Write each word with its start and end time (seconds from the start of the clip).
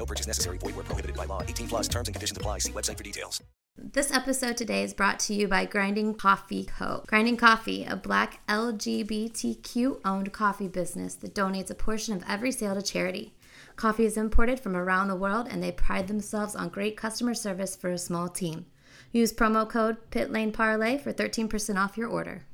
No 0.00 0.06
purchase 0.06 0.26
necessary. 0.26 0.56
Void 0.56 0.76
where 0.76 0.84
prohibited 0.84 1.14
by 1.14 1.26
law. 1.26 1.42
18 1.42 1.68
plus 1.68 1.86
terms 1.86 2.08
and 2.08 2.14
conditions 2.14 2.38
apply. 2.38 2.60
See 2.60 2.72
website 2.72 2.96
for 2.96 3.04
details. 3.04 3.42
This 3.76 4.10
episode 4.10 4.56
today 4.56 4.82
is 4.82 4.94
brought 4.94 5.20
to 5.20 5.34
you 5.34 5.46
by 5.46 5.66
Grinding 5.66 6.14
Coffee 6.14 6.64
Co. 6.64 7.04
Grinding 7.06 7.36
Coffee, 7.36 7.84
a 7.84 7.96
black 7.96 8.40
LGBTQ 8.48 10.00
owned 10.02 10.32
coffee 10.32 10.68
business 10.68 11.14
that 11.16 11.34
donates 11.34 11.70
a 11.70 11.74
portion 11.74 12.16
of 12.16 12.24
every 12.26 12.50
sale 12.50 12.74
to 12.74 12.80
charity. 12.82 13.34
Coffee 13.76 14.06
is 14.06 14.16
imported 14.16 14.58
from 14.58 14.74
around 14.74 15.08
the 15.08 15.16
world 15.16 15.46
and 15.50 15.62
they 15.62 15.70
pride 15.70 16.08
themselves 16.08 16.56
on 16.56 16.70
great 16.70 16.96
customer 16.96 17.34
service 17.34 17.76
for 17.76 17.90
a 17.90 17.98
small 17.98 18.30
team. 18.30 18.64
Use 19.12 19.34
promo 19.34 19.68
code 19.68 19.98
PITLANEPARLAY 20.10 20.96
for 21.02 21.12
13% 21.12 21.76
off 21.76 21.98
your 21.98 22.08
order. 22.08 22.46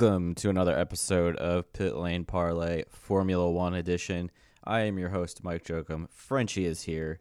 Welcome 0.00 0.36
to 0.36 0.48
another 0.48 0.78
episode 0.78 1.34
of 1.38 1.72
Pit 1.72 1.96
Lane 1.96 2.24
Parlay 2.24 2.84
Formula 2.88 3.50
One 3.50 3.74
Edition. 3.74 4.30
I 4.62 4.82
am 4.82 4.96
your 4.96 5.08
host, 5.08 5.42
Mike 5.42 5.64
Jokum. 5.64 6.06
Frenchie 6.12 6.66
is 6.66 6.82
here. 6.82 7.18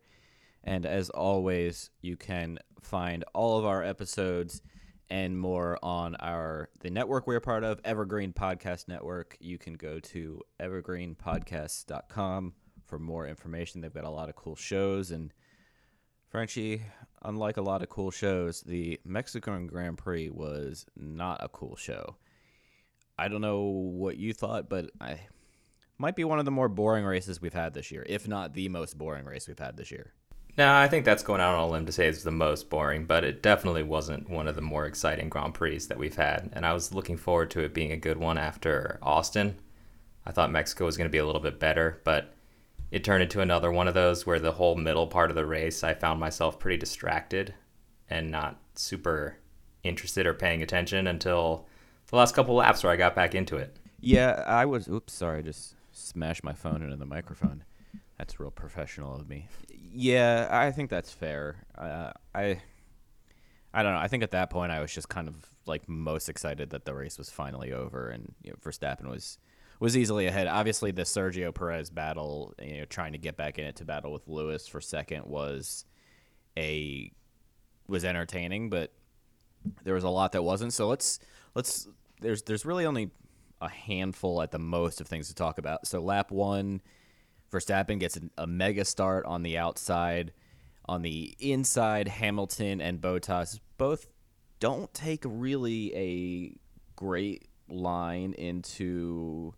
And 0.64 0.86
as 0.86 1.10
always, 1.10 1.90
you 2.02 2.16
can 2.16 2.60
find 2.84 3.24
all 3.34 3.58
of 3.58 3.66
our 3.66 3.84
episodes 3.84 4.62
and 5.10 5.40
more 5.40 5.80
on 5.82 6.18
our 6.18 6.70
the 6.82 6.92
network 6.92 7.26
we're 7.26 7.40
part 7.40 7.64
of, 7.64 7.80
Evergreen 7.84 8.32
Podcast 8.32 8.88
Network. 8.88 9.38
You 9.40 9.58
can 9.58 9.74
go 9.74 10.00
to 10.00 10.44
evergreenpodcasts.com 10.62 12.54
for 12.86 13.00
more 13.00 13.28
information. 13.28 13.82
They've 13.82 13.92
got 13.92 14.04
a 14.04 14.12
lot 14.12 14.30
of 14.30 14.36
cool 14.36 14.56
shows 14.56 15.10
and 15.10 15.34
Frenchie, 16.30 16.84
unlike 17.24 17.58
a 17.58 17.62
lot 17.62 17.82
of 17.82 17.90
cool 17.90 18.12
shows, 18.12 18.62
the 18.62 19.00
Mexican 19.04 19.66
Grand 19.66 19.98
Prix 19.98 20.30
was 20.30 20.86
not 20.96 21.44
a 21.44 21.50
cool 21.50 21.76
show. 21.76 22.18
I 23.18 23.28
don't 23.28 23.42
know 23.42 23.62
what 23.62 24.18
you 24.18 24.34
thought, 24.34 24.70
but 24.70 24.92
I 25.02 25.20
might 25.98 26.16
be 26.16 26.24
one 26.24 26.40
of 26.40 26.46
the 26.46 26.52
more 26.52 26.70
boring 26.70 27.06
races 27.06 27.42
we've 27.42 27.54
had 27.54 27.74
this 27.74 27.92
year, 27.92 28.06
if 28.08 28.28
not 28.28 28.54
the 28.54 28.70
most 28.70 28.98
boring 28.98 29.26
race 29.26 29.48
we've 29.48 29.58
had 29.58 29.78
this 29.78 29.92
year. 29.92 30.14
No, 30.58 30.74
I 30.74 30.88
think 30.88 31.06
that's 31.06 31.24
going 31.24 31.40
out 31.40 31.54
on 31.54 31.70
a 31.70 31.72
limb 31.72 31.86
to 31.86 31.92
say 31.92 32.08
it's 32.08 32.24
the 32.24 32.32
most 32.32 32.70
boring, 32.70 33.06
but 33.06 33.24
it 33.24 33.44
definitely 33.44 33.84
wasn't 33.84 34.30
one 34.30 34.48
of 34.48 34.56
the 34.56 34.62
more 34.62 34.88
exciting 34.88 35.30
Grand 35.30 35.54
Prix 35.54 35.78
that 35.88 36.00
we've 36.00 36.16
had. 36.16 36.50
And 36.54 36.66
I 36.66 36.74
was 36.74 36.94
looking 36.94 37.18
forward 37.18 37.52
to 37.52 37.60
it 37.62 37.76
being 37.76 37.92
a 37.92 37.98
good 37.98 38.18
one 38.18 38.40
after 38.40 38.98
Austin. 39.04 39.58
I 40.26 40.32
thought 40.32 40.52
Mexico 40.52 40.86
was 40.86 40.98
going 40.98 41.08
to 41.08 41.12
be 41.12 41.20
a 41.20 41.26
little 41.26 41.42
bit 41.42 41.60
better, 41.60 42.02
but 42.04 42.34
it 42.90 43.04
turned 43.04 43.22
into 43.22 43.42
another 43.42 43.72
one 43.72 43.88
of 43.88 43.94
those 43.94 44.26
where 44.26 44.40
the 44.40 44.54
whole 44.54 44.76
middle 44.76 45.06
part 45.06 45.30
of 45.30 45.36
the 45.36 45.46
race, 45.46 45.84
I 45.84 45.94
found 45.94 46.20
myself 46.20 46.60
pretty 46.60 46.78
distracted 46.78 47.54
and 48.10 48.32
not 48.32 48.60
super 48.74 49.38
interested 49.84 50.26
or 50.26 50.34
paying 50.34 50.64
attention 50.64 51.06
until 51.06 51.68
the 52.10 52.16
last 52.16 52.36
couple 52.36 52.56
laps 52.56 52.84
where 52.84 52.92
I 52.92 52.96
got 52.96 53.16
back 53.16 53.36
into 53.36 53.58
it. 53.58 53.76
Yeah, 54.00 54.44
I 54.46 54.66
was. 54.66 54.88
Oops, 54.88 55.12
sorry, 55.12 55.40
I 55.40 55.42
just 55.42 55.76
smashed 55.92 56.44
my 56.44 56.54
phone 56.54 56.82
into 56.82 56.96
the 56.96 57.06
microphone. 57.06 57.64
That's 58.18 58.40
real 58.40 58.52
professional 58.52 59.16
of 59.16 59.30
me. 59.30 59.48
Yeah, 59.70 60.48
I 60.50 60.72
think 60.72 60.90
that's 60.90 61.12
fair. 61.12 61.66
Uh, 61.78 62.12
I, 62.34 62.62
I 63.74 63.84
don't 63.84 63.94
know. 63.94 64.00
I 64.00 64.08
think 64.08 64.24
at 64.24 64.32
that 64.32 64.50
point 64.50 64.72
I 64.72 64.80
was 64.80 64.92
just 64.92 65.10
kind 65.10 65.28
of 65.28 65.36
like 65.66 65.88
most 65.88 66.30
excited 66.30 66.72
that 66.72 66.86
the 66.86 66.94
race 66.94 67.18
was 67.18 67.30
finally 67.30 67.74
over 67.74 68.10
and 68.10 68.34
you 68.42 68.52
know, 68.52 68.58
Verstappen 68.64 69.08
was 69.08 69.38
was 69.80 69.96
easily 69.96 70.26
ahead. 70.26 70.48
Obviously, 70.48 70.92
the 70.92 71.04
Sergio 71.04 71.54
Perez 71.54 71.90
battle, 71.90 72.54
you 72.60 72.80
know, 72.80 72.86
trying 72.86 73.12
to 73.12 73.20
get 73.20 73.38
back 73.38 73.60
in 73.60 73.66
it 73.66 73.76
to 73.76 73.86
battle 73.86 74.12
with 74.12 74.28
Lewis 74.28 74.68
for 74.68 74.82
second 74.82 75.26
was 75.26 75.86
a 76.58 77.12
was 77.88 78.04
entertaining, 78.04 78.70
but 78.70 78.92
there 79.84 79.94
was 79.94 80.04
a 80.04 80.10
lot 80.10 80.32
that 80.32 80.44
wasn't. 80.44 80.74
So 80.74 80.88
let's 80.88 81.20
let's 81.54 81.88
there's 82.22 82.42
there's 82.44 82.66
really 82.66 82.86
only 82.86 83.12
a 83.62 83.70
handful 83.70 84.42
at 84.42 84.52
the 84.52 84.60
most 84.60 85.02
of 85.02 85.08
things 85.08 85.28
to 85.28 85.36
talk 85.36 85.58
about. 85.58 85.88
So 85.88 86.00
lap 86.00 86.32
one, 86.32 86.82
Verstappen 87.52 88.00
gets 88.00 88.18
a, 88.38 88.48
mega 88.48 88.86
start 88.86 89.26
on 89.26 89.44
the 89.44 89.58
outside. 89.58 90.32
On 90.86 91.02
the 91.02 91.36
inside, 91.40 92.08
Hamilton 92.08 92.80
and 92.80 93.02
Bottas 93.02 93.60
both 93.78 94.08
don't 94.60 94.94
take 94.94 95.24
really 95.26 95.94
a 95.96 96.56
great 96.96 97.48
line 97.68 98.34
into 98.34 99.54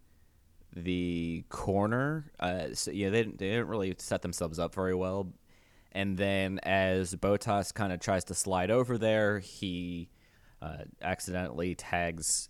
the 0.76 1.44
corner. 1.50 2.32
Uh, 2.40 2.68
so 2.74 2.92
yeah, 2.92 3.10
they 3.10 3.24
didn't, 3.24 3.38
they 3.38 3.50
didn't 3.50 3.68
really 3.68 3.96
set 3.98 4.22
themselves 4.22 4.60
up 4.60 4.74
very 4.74 4.96
well. 4.96 5.32
And 5.92 6.18
then 6.18 6.60
as 6.64 7.16
Bottas 7.16 7.74
kind 7.74 7.92
of 7.92 8.00
tries 8.00 8.24
to 8.26 8.34
slide 8.34 8.72
over 8.72 8.98
there, 8.98 9.40
he 9.40 10.10
uh, 10.62 10.84
accidentally 11.02 11.76
tags 11.76 12.50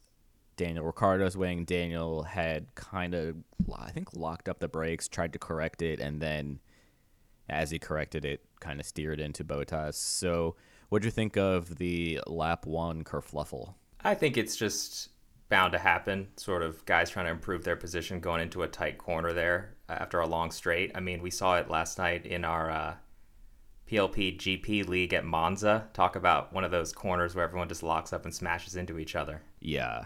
Daniel 0.57 0.85
Ricciardo's 0.85 1.37
wing. 1.37 1.63
Daniel 1.65 2.23
had 2.23 2.73
kind 2.75 3.13
of, 3.13 3.37
I 3.73 3.91
think, 3.91 4.13
locked 4.13 4.49
up 4.49 4.59
the 4.59 4.67
brakes, 4.67 5.07
tried 5.07 5.33
to 5.33 5.39
correct 5.39 5.81
it, 5.81 5.99
and 5.99 6.21
then 6.21 6.59
as 7.49 7.71
he 7.71 7.79
corrected 7.79 8.25
it, 8.25 8.45
kind 8.59 8.79
of 8.79 8.85
steered 8.85 9.19
into 9.19 9.43
Bottas. 9.43 9.95
So, 9.95 10.55
what'd 10.89 11.05
you 11.05 11.11
think 11.11 11.37
of 11.37 11.77
the 11.77 12.19
lap 12.27 12.65
one 12.65 13.03
kerfluffle? 13.03 13.73
I 14.01 14.15
think 14.15 14.37
it's 14.37 14.55
just 14.55 15.09
bound 15.49 15.73
to 15.73 15.79
happen. 15.79 16.27
Sort 16.37 16.61
of 16.61 16.85
guys 16.85 17.09
trying 17.09 17.25
to 17.25 17.31
improve 17.31 17.63
their 17.63 17.75
position 17.75 18.19
going 18.19 18.41
into 18.41 18.63
a 18.63 18.67
tight 18.67 18.97
corner 18.97 19.33
there 19.33 19.75
after 19.87 20.19
a 20.19 20.27
long 20.27 20.51
straight. 20.51 20.91
I 20.93 20.99
mean, 20.99 21.21
we 21.21 21.31
saw 21.31 21.57
it 21.57 21.69
last 21.69 21.97
night 21.97 22.25
in 22.25 22.45
our 22.45 22.69
uh, 22.69 22.93
PLP 23.89 24.38
GP 24.38 24.88
league 24.88 25.13
at 25.13 25.25
Monza. 25.25 25.88
Talk 25.94 26.16
about 26.16 26.53
one 26.53 26.63
of 26.63 26.72
those 26.72 26.94
corners 26.94 27.35
where 27.35 27.44
everyone 27.44 27.67
just 27.67 27.81
locks 27.81 28.13
up 28.13 28.25
and 28.25 28.33
smashes 28.33 28.75
into 28.75 29.00
each 29.00 29.16
other. 29.16 29.41
Yeah, 29.59 30.03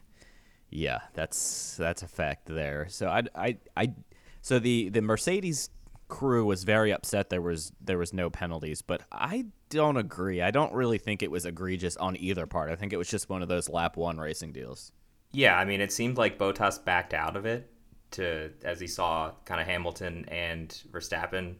yeah, 0.70 1.00
that's 1.14 1.76
that's 1.76 2.02
a 2.02 2.08
fact 2.08 2.46
there. 2.46 2.86
So 2.88 3.08
I, 3.08 3.22
I, 3.34 3.58
I, 3.76 3.94
so 4.40 4.58
the 4.58 4.88
the 4.88 5.00
Mercedes 5.00 5.70
crew 6.08 6.44
was 6.44 6.64
very 6.64 6.92
upset 6.92 7.30
there 7.30 7.40
was 7.40 7.72
there 7.80 7.98
was 7.98 8.12
no 8.12 8.30
penalties, 8.30 8.82
but 8.82 9.02
I 9.12 9.46
don't 9.68 9.96
agree. 9.96 10.42
I 10.42 10.50
don't 10.50 10.72
really 10.72 10.98
think 10.98 11.22
it 11.22 11.30
was 11.30 11.46
egregious 11.46 11.96
on 11.96 12.16
either 12.16 12.46
part. 12.46 12.70
I 12.70 12.74
think 12.74 12.92
it 12.92 12.96
was 12.96 13.08
just 13.08 13.28
one 13.28 13.42
of 13.42 13.48
those 13.48 13.68
lap 13.68 13.96
one 13.96 14.18
racing 14.18 14.52
deals. 14.52 14.90
Yeah, 15.32 15.56
I 15.56 15.64
mean, 15.64 15.80
it 15.80 15.92
seemed 15.92 16.18
like 16.18 16.36
Bottas 16.36 16.84
backed 16.84 17.14
out 17.14 17.36
of 17.36 17.46
it 17.46 17.70
to 18.12 18.50
as 18.64 18.80
he 18.80 18.88
saw 18.88 19.30
kind 19.44 19.60
of 19.60 19.68
Hamilton 19.68 20.24
and 20.28 20.68
Verstappen 20.90 21.54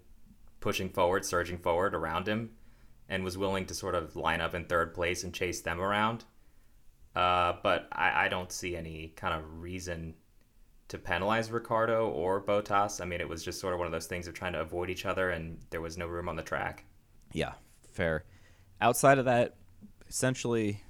pushing 0.60 0.90
forward, 0.90 1.24
surging 1.24 1.58
forward 1.58 1.94
around 1.94 2.28
him, 2.28 2.50
and 3.08 3.24
was 3.24 3.36
willing 3.36 3.66
to 3.66 3.74
sort 3.74 3.94
of 3.94 4.16
line 4.16 4.40
up 4.40 4.54
in 4.54 4.64
third 4.64 4.94
place 4.94 5.24
and 5.24 5.34
chase 5.34 5.60
them 5.60 5.80
around. 5.80 6.24
Uh, 7.14 7.54
but 7.62 7.88
I, 7.90 8.26
I 8.26 8.28
don't 8.28 8.52
see 8.52 8.76
any 8.76 9.12
kind 9.16 9.34
of 9.34 9.60
reason 9.60 10.14
to 10.88 10.98
penalize 10.98 11.50
Ricciardo 11.50 12.08
or 12.08 12.40
Bottas. 12.40 13.00
I 13.00 13.04
mean, 13.04 13.20
it 13.20 13.28
was 13.28 13.44
just 13.44 13.60
sort 13.60 13.72
of 13.72 13.78
one 13.78 13.86
of 13.86 13.92
those 13.92 14.06
things 14.06 14.28
of 14.28 14.34
trying 14.34 14.52
to 14.52 14.60
avoid 14.60 14.90
each 14.90 15.06
other, 15.06 15.30
and 15.30 15.58
there 15.70 15.80
was 15.80 15.96
no 15.96 16.06
room 16.06 16.28
on 16.28 16.36
the 16.36 16.42
track. 16.42 16.84
Yeah, 17.32 17.52
fair. 17.92 18.24
Outside 18.80 19.18
of 19.18 19.24
that, 19.24 19.56
essentially 20.08 20.82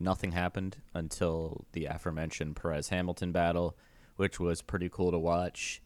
nothing 0.00 0.32
happened 0.32 0.76
until 0.94 1.64
the 1.72 1.86
aforementioned 1.86 2.56
Perez 2.56 2.88
Hamilton 2.88 3.32
battle, 3.32 3.76
which 4.16 4.40
was 4.40 4.62
pretty 4.62 4.88
cool 4.88 5.12
to 5.12 5.18
watch. 5.18 5.82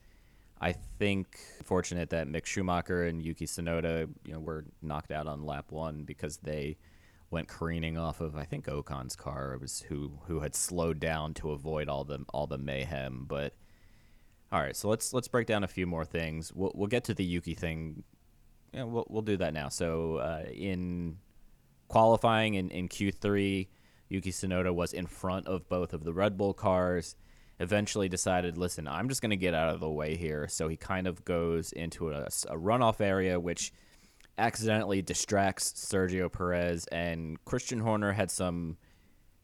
I 0.62 0.72
think 0.72 1.40
fortunate 1.64 2.10
that 2.10 2.28
Mick 2.28 2.46
Schumacher 2.46 3.04
and 3.04 3.20
Yuki 3.20 3.46
Tsunoda, 3.46 4.08
you 4.24 4.32
know, 4.32 4.38
were 4.38 4.64
knocked 4.80 5.10
out 5.10 5.26
on 5.26 5.44
lap 5.44 5.72
one 5.72 6.04
because 6.04 6.36
they 6.36 6.76
went 7.32 7.48
careening 7.48 7.98
off 7.98 8.20
of 8.20 8.36
I 8.36 8.44
think 8.44 8.68
Ocon's 8.68 9.16
car. 9.16 9.58
Was 9.60 9.80
who 9.88 10.20
who 10.26 10.38
had 10.40 10.54
slowed 10.54 11.00
down 11.00 11.34
to 11.34 11.50
avoid 11.50 11.88
all 11.88 12.04
the 12.04 12.24
all 12.32 12.46
the 12.46 12.58
mayhem. 12.58 13.24
But 13.26 13.54
all 14.52 14.60
right, 14.60 14.76
so 14.76 14.88
let's 14.88 15.12
let's 15.12 15.26
break 15.26 15.48
down 15.48 15.64
a 15.64 15.68
few 15.68 15.86
more 15.86 16.04
things. 16.04 16.52
We'll 16.54 16.70
we'll 16.76 16.86
get 16.86 17.02
to 17.04 17.14
the 17.14 17.24
Yuki 17.24 17.54
thing. 17.54 18.04
Yeah, 18.72 18.84
we'll 18.84 19.06
we'll 19.10 19.22
do 19.22 19.36
that 19.38 19.52
now. 19.52 19.68
So 19.68 20.18
uh, 20.18 20.44
in 20.52 21.16
qualifying 21.88 22.54
in, 22.54 22.70
in 22.70 22.88
Q3, 22.88 23.66
Yuki 24.08 24.30
Tsunoda 24.30 24.72
was 24.72 24.92
in 24.92 25.06
front 25.06 25.48
of 25.48 25.68
both 25.68 25.92
of 25.92 26.04
the 26.04 26.12
Red 26.12 26.38
Bull 26.38 26.54
cars. 26.54 27.16
Eventually 27.62 28.08
decided, 28.08 28.58
listen, 28.58 28.88
I'm 28.88 29.08
just 29.08 29.22
going 29.22 29.30
to 29.30 29.36
get 29.36 29.54
out 29.54 29.72
of 29.72 29.80
the 29.80 29.88
way 29.88 30.16
here. 30.16 30.48
So 30.48 30.68
he 30.68 30.76
kind 30.76 31.06
of 31.06 31.24
goes 31.24 31.70
into 31.72 32.10
a, 32.10 32.24
a 32.24 32.56
runoff 32.56 33.00
area, 33.00 33.38
which 33.38 33.72
accidentally 34.36 35.00
distracts 35.00 35.72
Sergio 35.72 36.30
Perez. 36.30 36.86
And 36.86 37.42
Christian 37.44 37.78
Horner 37.78 38.12
had 38.12 38.30
some 38.30 38.78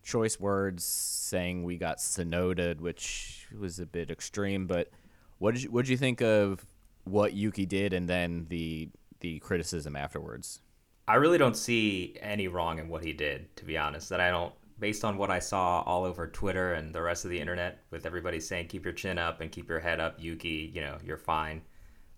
choice 0.03 0.41
words 0.41 0.85
saying 0.85 1.63
we 1.63 1.77
got 1.77 1.99
Tsunoda, 1.99 2.81
which 2.81 3.47
was 3.57 3.79
a 3.79 3.87
bit 3.87 4.11
extreme. 4.11 4.67
But 4.67 4.91
what 5.39 5.55
did 5.55 5.63
you, 5.63 5.71
what 5.71 5.85
did 5.85 5.91
you 5.91 5.97
think 5.97 6.21
of 6.21 6.67
what 7.05 7.35
Yuki 7.35 7.67
did 7.67 7.93
and 7.93 8.09
then 8.09 8.47
the 8.49 8.91
the 9.21 9.39
criticism 9.41 9.97
afterwards? 9.97 10.61
I 11.07 11.15
really 11.15 11.39
don't 11.39 11.57
see 11.57 12.17
any 12.21 12.49
wrong 12.49 12.79
in 12.79 12.89
what 12.89 13.05
he 13.05 13.13
did, 13.13 13.55
to 13.57 13.65
be 13.65 13.79
honest. 13.79 14.09
That 14.11 14.21
I 14.21 14.31
don't, 14.31 14.53
based 14.79 15.05
on 15.05 15.17
what 15.19 15.31
I 15.31 15.39
saw 15.39 15.83
all 15.83 16.05
over 16.05 16.27
Twitter 16.27 16.75
and 16.75 16.95
the 16.95 17.03
rest 17.03 17.25
of 17.25 17.31
the 17.31 17.41
internet, 17.41 17.85
with 17.91 18.07
everybody 18.07 18.41
saying 18.41 18.69
keep 18.69 18.85
your 18.85 18.95
chin 18.95 19.19
up 19.19 19.41
and 19.41 19.51
keep 19.51 19.69
your 19.69 19.81
head 19.81 20.01
up, 20.01 20.17
Yuki, 20.19 20.71
you 20.75 20.81
know, 20.81 20.99
you're 21.05 21.17
fine. 21.17 21.63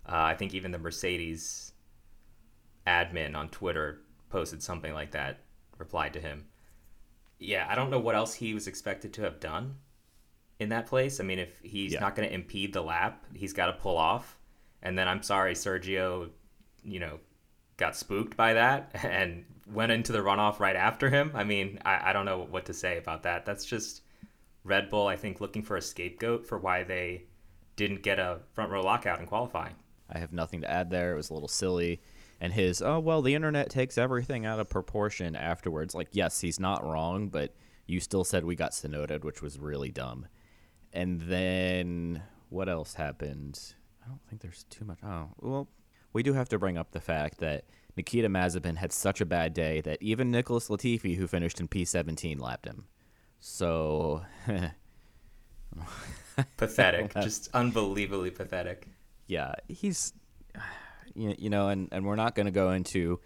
Uh, 0.07 0.13
I 0.17 0.35
think 0.35 0.55
even 0.55 0.71
the 0.71 0.79
Mercedes 0.79 1.73
admin 2.87 3.35
on 3.37 3.49
Twitter 3.51 4.01
posted 4.29 4.63
something 4.63 4.93
like 4.93 5.13
that, 5.13 5.41
replied 5.79 6.13
to 6.15 6.21
him. 6.21 6.47
Yeah, 7.39 7.67
I 7.69 7.75
don't 7.75 7.91
know 7.91 7.99
what 7.99 8.15
else 8.15 8.35
he 8.35 8.53
was 8.55 8.67
expected 8.67 9.13
to 9.15 9.23
have 9.23 9.41
done 9.41 9.77
in 10.59 10.69
that 10.71 10.87
place. 10.87 11.21
I 11.21 11.25
mean, 11.25 11.39
if 11.39 11.59
he's 11.63 11.95
Yeah. 11.95 12.01
not 12.01 12.15
going 12.15 12.29
to 12.29 12.35
impede 12.35 12.73
the 12.73 12.83
lap, 12.83 13.25
he's 13.35 13.53
got 13.55 13.67
to 13.67 13.73
pull 13.73 13.97
off. 13.97 14.39
And 14.83 14.99
then 14.99 15.09
I'm 15.09 15.23
sorry, 15.23 15.55
Sergio, 15.55 16.31
you 16.83 17.01
know, 17.01 17.19
got 17.81 17.97
spooked 17.97 18.37
by 18.37 18.53
that 18.53 18.91
and 19.03 19.45
went 19.67 19.91
into 19.91 20.13
the 20.13 20.19
runoff 20.19 20.61
right 20.61 20.77
after 20.77 21.11
him. 21.11 21.33
I 21.35 21.43
mean, 21.43 21.81
I, 21.85 22.11
I 22.11 22.13
don't 22.13 22.27
know 22.27 22.47
what 22.49 22.67
to 22.67 22.75
say 22.75 22.99
about 22.99 23.25
that. 23.25 23.45
That's 23.45 23.65
just 23.65 24.03
Red 24.63 24.91
Bull, 24.91 25.09
I 25.09 25.17
think, 25.17 25.41
looking 25.41 25.63
for 25.63 25.77
a 25.77 25.83
scapegoat 25.83 26.47
for 26.47 26.59
why 26.59 26.85
they 26.85 27.25
didn't 27.77 28.03
get 28.03 28.19
a 28.19 28.41
front 28.53 28.71
row 28.71 28.83
lockout 28.83 29.21
in 29.21 29.27
qualifying. 29.27 29.75
I 30.09 30.19
have 30.19 30.33
nothing 30.33 30.61
to 30.61 30.71
add 30.71 30.91
there. 30.91 31.13
It 31.13 31.17
was 31.17 31.31
a 31.31 31.35
little 31.35 31.49
silly. 31.49 32.01
And 32.41 32.53
his, 32.53 32.83
oh, 32.83 32.99
well, 32.99 33.23
the 33.23 33.35
internet 33.35 33.71
takes 33.71 33.99
everything 33.99 34.47
out 34.47 34.61
of 34.61 34.69
proportion 34.69 35.37
afterwards. 35.37 35.95
Like, 35.95 36.09
yes, 36.13 36.41
he's 36.41 36.59
not 36.59 36.85
wrong, 36.85 37.29
but 37.29 37.55
you 37.87 38.01
still 38.01 38.25
said 38.25 38.45
we 38.45 38.57
got 38.57 38.73
Tsunoda, 38.73 39.23
which 39.23 39.43
was 39.43 39.59
really 39.59 39.91
dumb. 39.91 40.27
And 40.93 41.21
then 41.23 42.23
what 42.49 42.69
else 42.69 42.95
happened? 42.95 43.75
I 44.03 44.09
don't 44.09 44.21
think 44.29 44.41
there's 44.43 44.65
too 44.65 44.85
much. 44.85 44.99
Oh, 45.05 45.29
well, 45.41 45.69
we 46.13 46.23
do 46.23 46.33
have 46.33 46.49
to 46.51 46.59
bring 46.59 46.77
up 46.77 46.93
the 46.93 47.01
fact 47.01 47.39
that 47.39 47.65
Nikita 47.97 48.29
Mazepin 48.29 48.77
had 48.77 48.93
such 48.93 49.21
a 49.21 49.27
bad 49.27 49.55
day 49.55 49.81
that 49.83 49.99
even 50.01 50.31
Nicholas 50.31 50.69
Latifi, 50.69 51.17
who 51.17 51.27
finished 51.27 51.61
in 51.61 51.69
P17, 51.69 52.41
lapped 52.41 52.67
him. 52.67 52.87
So, 53.41 54.23
Pathetic. 56.57 57.13
just 57.23 57.49
unbelievably 57.55 58.31
pathetic. 58.31 58.89
yeah, 59.27 59.55
he's 59.69 60.13
you, 61.15 61.51
know, 61.51 61.69
and 61.69 61.89
and 61.93 62.05
we're 62.05 62.17
not 62.17 62.35
going 62.35 62.47
to 62.47 62.53
go 62.53 62.71
into 62.71 63.21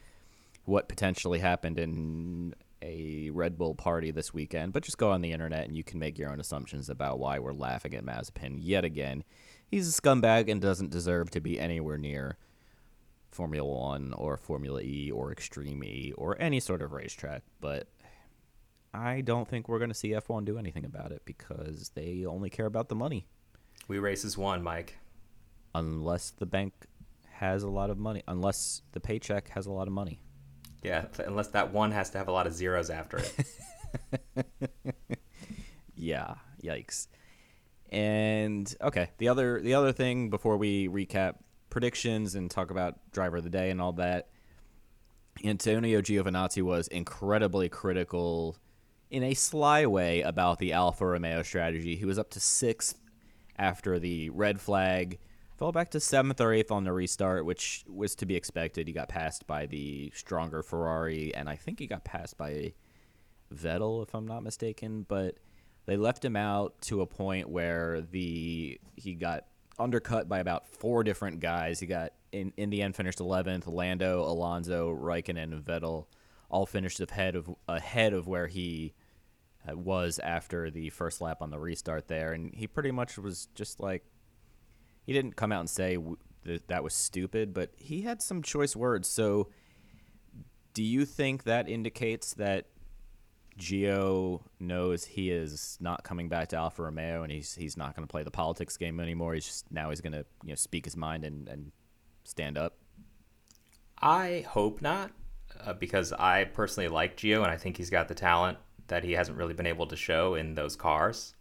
what 0.64 0.88
potentially 0.88 1.38
happened 1.38 1.78
in 1.78 2.54
a 2.82 3.30
Red 3.30 3.56
Bull 3.56 3.74
party 3.74 4.10
this 4.10 4.32
weekend, 4.32 4.72
but 4.72 4.82
just 4.82 4.98
go 4.98 5.10
on 5.10 5.20
the 5.22 5.32
internet 5.32 5.66
and 5.66 5.76
you 5.76 5.84
can 5.84 5.98
make 5.98 6.18
your 6.18 6.30
own 6.30 6.40
assumptions 6.40 6.88
about 6.88 7.18
why 7.18 7.38
we're 7.38 7.52
laughing 7.52 7.94
at 7.94 8.04
Mazepin 8.04 8.56
yet 8.58 8.84
again. 8.84 9.24
He's 9.66 9.88
a 9.88 10.00
scumbag 10.00 10.50
and 10.50 10.60
doesn't 10.60 10.90
deserve 10.90 11.30
to 11.30 11.40
be 11.40 11.58
anywhere 11.58 11.98
near 11.98 12.36
Formula 13.34 13.68
One 13.68 14.12
or 14.14 14.36
Formula 14.36 14.80
E 14.80 15.10
or 15.10 15.32
Extreme 15.32 15.82
E 15.84 16.12
or 16.16 16.40
any 16.40 16.60
sort 16.60 16.80
of 16.82 16.92
racetrack, 16.92 17.42
but 17.60 17.88
I 18.94 19.20
don't 19.22 19.46
think 19.48 19.68
we're 19.68 19.78
going 19.80 19.90
to 19.90 19.94
see 19.94 20.10
F1 20.10 20.44
do 20.44 20.56
anything 20.58 20.84
about 20.84 21.10
it 21.12 21.22
because 21.24 21.90
they 21.94 22.24
only 22.24 22.48
care 22.48 22.66
about 22.66 22.88
the 22.88 22.94
money 22.94 23.26
We 23.88 23.98
races 23.98 24.38
one, 24.38 24.62
Mike. 24.62 24.98
unless 25.74 26.30
the 26.30 26.46
bank 26.46 26.72
has 27.32 27.64
a 27.64 27.68
lot 27.68 27.90
of 27.90 27.98
money, 27.98 28.22
unless 28.28 28.82
the 28.92 29.00
paycheck 29.00 29.48
has 29.50 29.66
a 29.66 29.72
lot 29.72 29.88
of 29.88 29.92
money. 29.92 30.20
Yeah, 30.82 31.06
unless 31.26 31.48
that 31.48 31.72
one 31.72 31.90
has 31.90 32.10
to 32.10 32.18
have 32.18 32.28
a 32.28 32.32
lot 32.32 32.46
of 32.46 32.52
zeros 32.54 32.88
after 32.90 33.18
it. 33.18 33.34
Yeah, 35.96 36.34
yikes. 36.62 37.06
And 37.90 38.72
okay, 38.82 39.10
the 39.18 39.28
other 39.28 39.60
the 39.60 39.74
other 39.74 39.92
thing 39.92 40.28
before 40.28 40.56
we 40.56 40.88
recap 40.88 41.36
predictions 41.74 42.36
and 42.36 42.52
talk 42.52 42.70
about 42.70 43.10
driver 43.10 43.38
of 43.38 43.42
the 43.42 43.50
day 43.50 43.68
and 43.68 43.80
all 43.80 43.92
that, 43.94 44.28
Antonio 45.44 46.00
Giovinazzi 46.00 46.62
was 46.62 46.86
incredibly 46.86 47.68
critical 47.68 48.56
in 49.10 49.24
a 49.24 49.34
sly 49.34 49.84
way 49.84 50.20
about 50.20 50.60
the 50.60 50.72
Alfa 50.72 51.04
Romeo 51.04 51.42
strategy. 51.42 51.96
He 51.96 52.04
was 52.04 52.16
up 52.16 52.30
to 52.30 52.38
sixth 52.38 53.00
after 53.58 53.98
the 53.98 54.30
red 54.30 54.60
flag, 54.60 55.18
fell 55.58 55.72
back 55.72 55.90
to 55.90 55.98
seventh 55.98 56.40
or 56.40 56.52
eighth 56.52 56.70
on 56.70 56.84
the 56.84 56.92
restart, 56.92 57.44
which 57.44 57.84
was 57.88 58.14
to 58.14 58.24
be 58.24 58.36
expected. 58.36 58.86
He 58.86 58.92
got 58.92 59.08
passed 59.08 59.44
by 59.48 59.66
the 59.66 60.12
stronger 60.14 60.62
Ferrari, 60.62 61.34
and 61.34 61.48
I 61.48 61.56
think 61.56 61.80
he 61.80 61.88
got 61.88 62.04
passed 62.04 62.38
by 62.38 62.74
Vettel, 63.52 64.04
if 64.06 64.14
I'm 64.14 64.28
not 64.28 64.44
mistaken. 64.44 65.06
But 65.08 65.38
they 65.86 65.96
left 65.96 66.24
him 66.24 66.36
out 66.36 66.80
to 66.82 67.00
a 67.00 67.06
point 67.06 67.48
where 67.48 68.00
the 68.00 68.80
he 68.94 69.14
got 69.14 69.46
undercut 69.78 70.28
by 70.28 70.38
about 70.38 70.66
four 70.66 71.04
different 71.04 71.40
guys. 71.40 71.80
He 71.80 71.86
got 71.86 72.12
in 72.32 72.52
in 72.56 72.70
the 72.70 72.82
end 72.82 72.96
finished 72.96 73.18
11th. 73.18 73.66
Lando, 73.66 74.22
Alonso, 74.22 74.94
Raikkonen, 74.94 75.52
and 75.52 75.64
Vettel 75.64 76.06
all 76.48 76.66
finished 76.66 77.00
ahead 77.00 77.36
of 77.36 77.54
ahead 77.68 78.12
of 78.12 78.26
where 78.26 78.46
he 78.46 78.94
uh, 79.68 79.76
was 79.76 80.18
after 80.18 80.70
the 80.70 80.90
first 80.90 81.20
lap 81.20 81.38
on 81.40 81.50
the 81.50 81.58
restart 81.58 82.08
there, 82.08 82.32
and 82.32 82.54
he 82.54 82.66
pretty 82.66 82.90
much 82.90 83.18
was 83.18 83.48
just 83.54 83.80
like 83.80 84.04
he 85.04 85.12
didn't 85.12 85.36
come 85.36 85.52
out 85.52 85.60
and 85.60 85.70
say 85.70 85.98
that 86.44 86.68
that 86.68 86.84
was 86.84 86.94
stupid, 86.94 87.54
but 87.54 87.70
he 87.76 88.02
had 88.02 88.22
some 88.22 88.42
choice 88.42 88.76
words. 88.76 89.08
So, 89.08 89.48
do 90.72 90.82
you 90.82 91.04
think 91.04 91.44
that 91.44 91.68
indicates 91.68 92.34
that 92.34 92.66
Gio 93.58 94.42
knows 94.58 95.04
he 95.04 95.30
is 95.30 95.78
not 95.80 96.02
coming 96.04 96.28
back 96.28 96.48
to 96.48 96.56
Alfa 96.56 96.82
Romeo 96.82 97.22
and 97.22 97.30
he's 97.30 97.54
he's 97.54 97.76
not 97.76 97.94
going 97.94 98.06
to 98.06 98.10
play 98.10 98.22
the 98.22 98.30
politics 98.30 98.76
game 98.76 99.00
anymore? 99.00 99.34
He's 99.34 99.46
just 99.46 99.70
now 99.70 99.90
he's 99.90 100.00
going 100.00 100.12
to 100.12 100.24
you 100.42 100.50
know 100.50 100.54
speak 100.54 100.84
his 100.84 100.96
mind 100.96 101.24
and, 101.24 101.48
and 101.48 101.72
stand 102.24 102.58
up. 102.58 102.76
I 104.00 104.44
hope 104.48 104.82
not, 104.82 105.12
uh, 105.64 105.72
because 105.74 106.12
I 106.12 106.44
personally 106.44 106.88
like 106.88 107.16
Gio 107.16 107.42
and 107.42 107.50
I 107.50 107.56
think 107.56 107.76
he's 107.76 107.90
got 107.90 108.08
the 108.08 108.14
talent 108.14 108.58
that 108.88 109.04
he 109.04 109.12
hasn't 109.12 109.38
really 109.38 109.54
been 109.54 109.66
able 109.66 109.86
to 109.86 109.96
show 109.96 110.34
in 110.34 110.54
those 110.54 110.76
cars. 110.76 111.34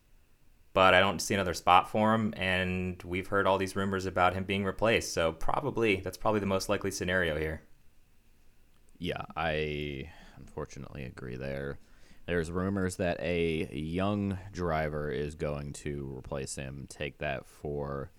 But 0.73 0.93
I 0.93 0.99
don't 0.99 1.21
see 1.21 1.35
another 1.35 1.53
spot 1.53 1.89
for 1.89 2.15
him, 2.15 2.33
and 2.35 3.01
we've 3.03 3.27
heard 3.27 3.45
all 3.45 3.59
these 3.59 3.75
rumors 3.75 4.07
about 4.07 4.33
him 4.33 4.43
being 4.43 4.65
replaced. 4.65 5.13
So 5.13 5.31
probably 5.31 5.97
that's 5.97 6.17
probably 6.17 6.39
the 6.39 6.45
most 6.47 6.69
likely 6.69 6.89
scenario 6.89 7.37
here. 7.37 7.61
Yeah, 8.97 9.23
I 9.35 10.09
unfortunately 10.37 11.03
agree 11.03 11.35
there. 11.35 11.79
There's 12.25 12.49
rumors 12.51 12.95
that 12.97 13.19
a 13.19 13.67
young 13.73 14.37
driver 14.51 15.09
is 15.11 15.35
going 15.35 15.73
to 15.73 16.15
replace 16.17 16.55
him. 16.55 16.85
Take 16.89 17.17
that 17.17 17.45
for 17.45 18.11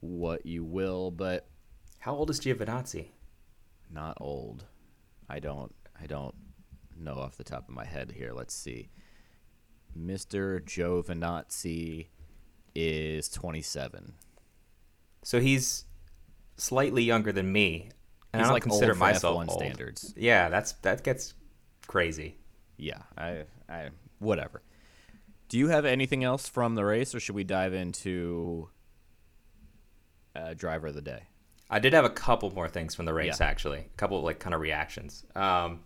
what 0.00 0.46
you 0.46 0.64
will, 0.64 1.10
but 1.10 1.48
How 1.98 2.14
old 2.14 2.30
is 2.30 2.40
Giovinazzi? 2.40 3.08
not 3.90 4.16
old. 4.20 4.64
I 5.28 5.38
don't 5.40 5.74
I 6.00 6.06
don't 6.06 6.34
know 6.98 7.14
off 7.14 7.36
the 7.36 7.44
top 7.44 7.68
of 7.68 7.74
my 7.74 7.84
head 7.84 8.12
here. 8.12 8.32
Let's 8.32 8.54
see. 8.54 8.90
Mr. 9.98 10.60
Giovinazzi 10.62 12.08
is 12.74 13.28
27. 13.30 14.14
So 15.22 15.40
he's 15.40 15.84
slightly 16.56 17.02
younger 17.02 17.32
than 17.32 17.50
me, 17.50 17.90
and 18.32 18.40
He's 18.40 18.44
I 18.46 18.48
don't 18.48 18.52
like 18.52 18.62
consider 18.62 18.94
myself 18.94 19.36
F1 19.44 19.48
old. 19.50 19.58
standards. 19.60 20.14
Yeah, 20.16 20.48
that's 20.48 20.72
that 20.82 21.02
gets 21.02 21.34
crazy. 21.86 22.36
Yeah, 22.76 23.02
I 23.16 23.44
I 23.68 23.90
whatever. 24.18 24.62
Do 25.48 25.58
you 25.58 25.68
have 25.68 25.84
anything 25.84 26.24
else 26.24 26.48
from 26.48 26.74
the 26.74 26.84
race 26.84 27.14
or 27.14 27.20
should 27.20 27.34
we 27.36 27.44
dive 27.44 27.72
into 27.72 28.68
uh, 30.34 30.54
driver 30.54 30.88
of 30.88 30.94
the 30.94 31.00
day? 31.02 31.22
I 31.70 31.78
did 31.78 31.92
have 31.94 32.04
a 32.04 32.10
couple 32.10 32.50
more 32.52 32.68
things 32.68 32.94
from 32.94 33.06
the 33.06 33.14
race 33.14 33.40
Yeah. 33.40 33.46
actually, 33.46 33.78
a 33.80 33.96
couple 33.96 34.18
of 34.18 34.24
like 34.24 34.38
kind 34.38 34.54
of 34.54 34.60
reactions. 34.60 35.24
Um, 35.34 35.80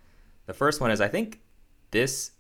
the 0.47 0.53
first 0.55 0.81
one 0.81 0.91
is 0.91 1.01
I 1.01 1.09
think 1.09 1.41
this 1.91 2.33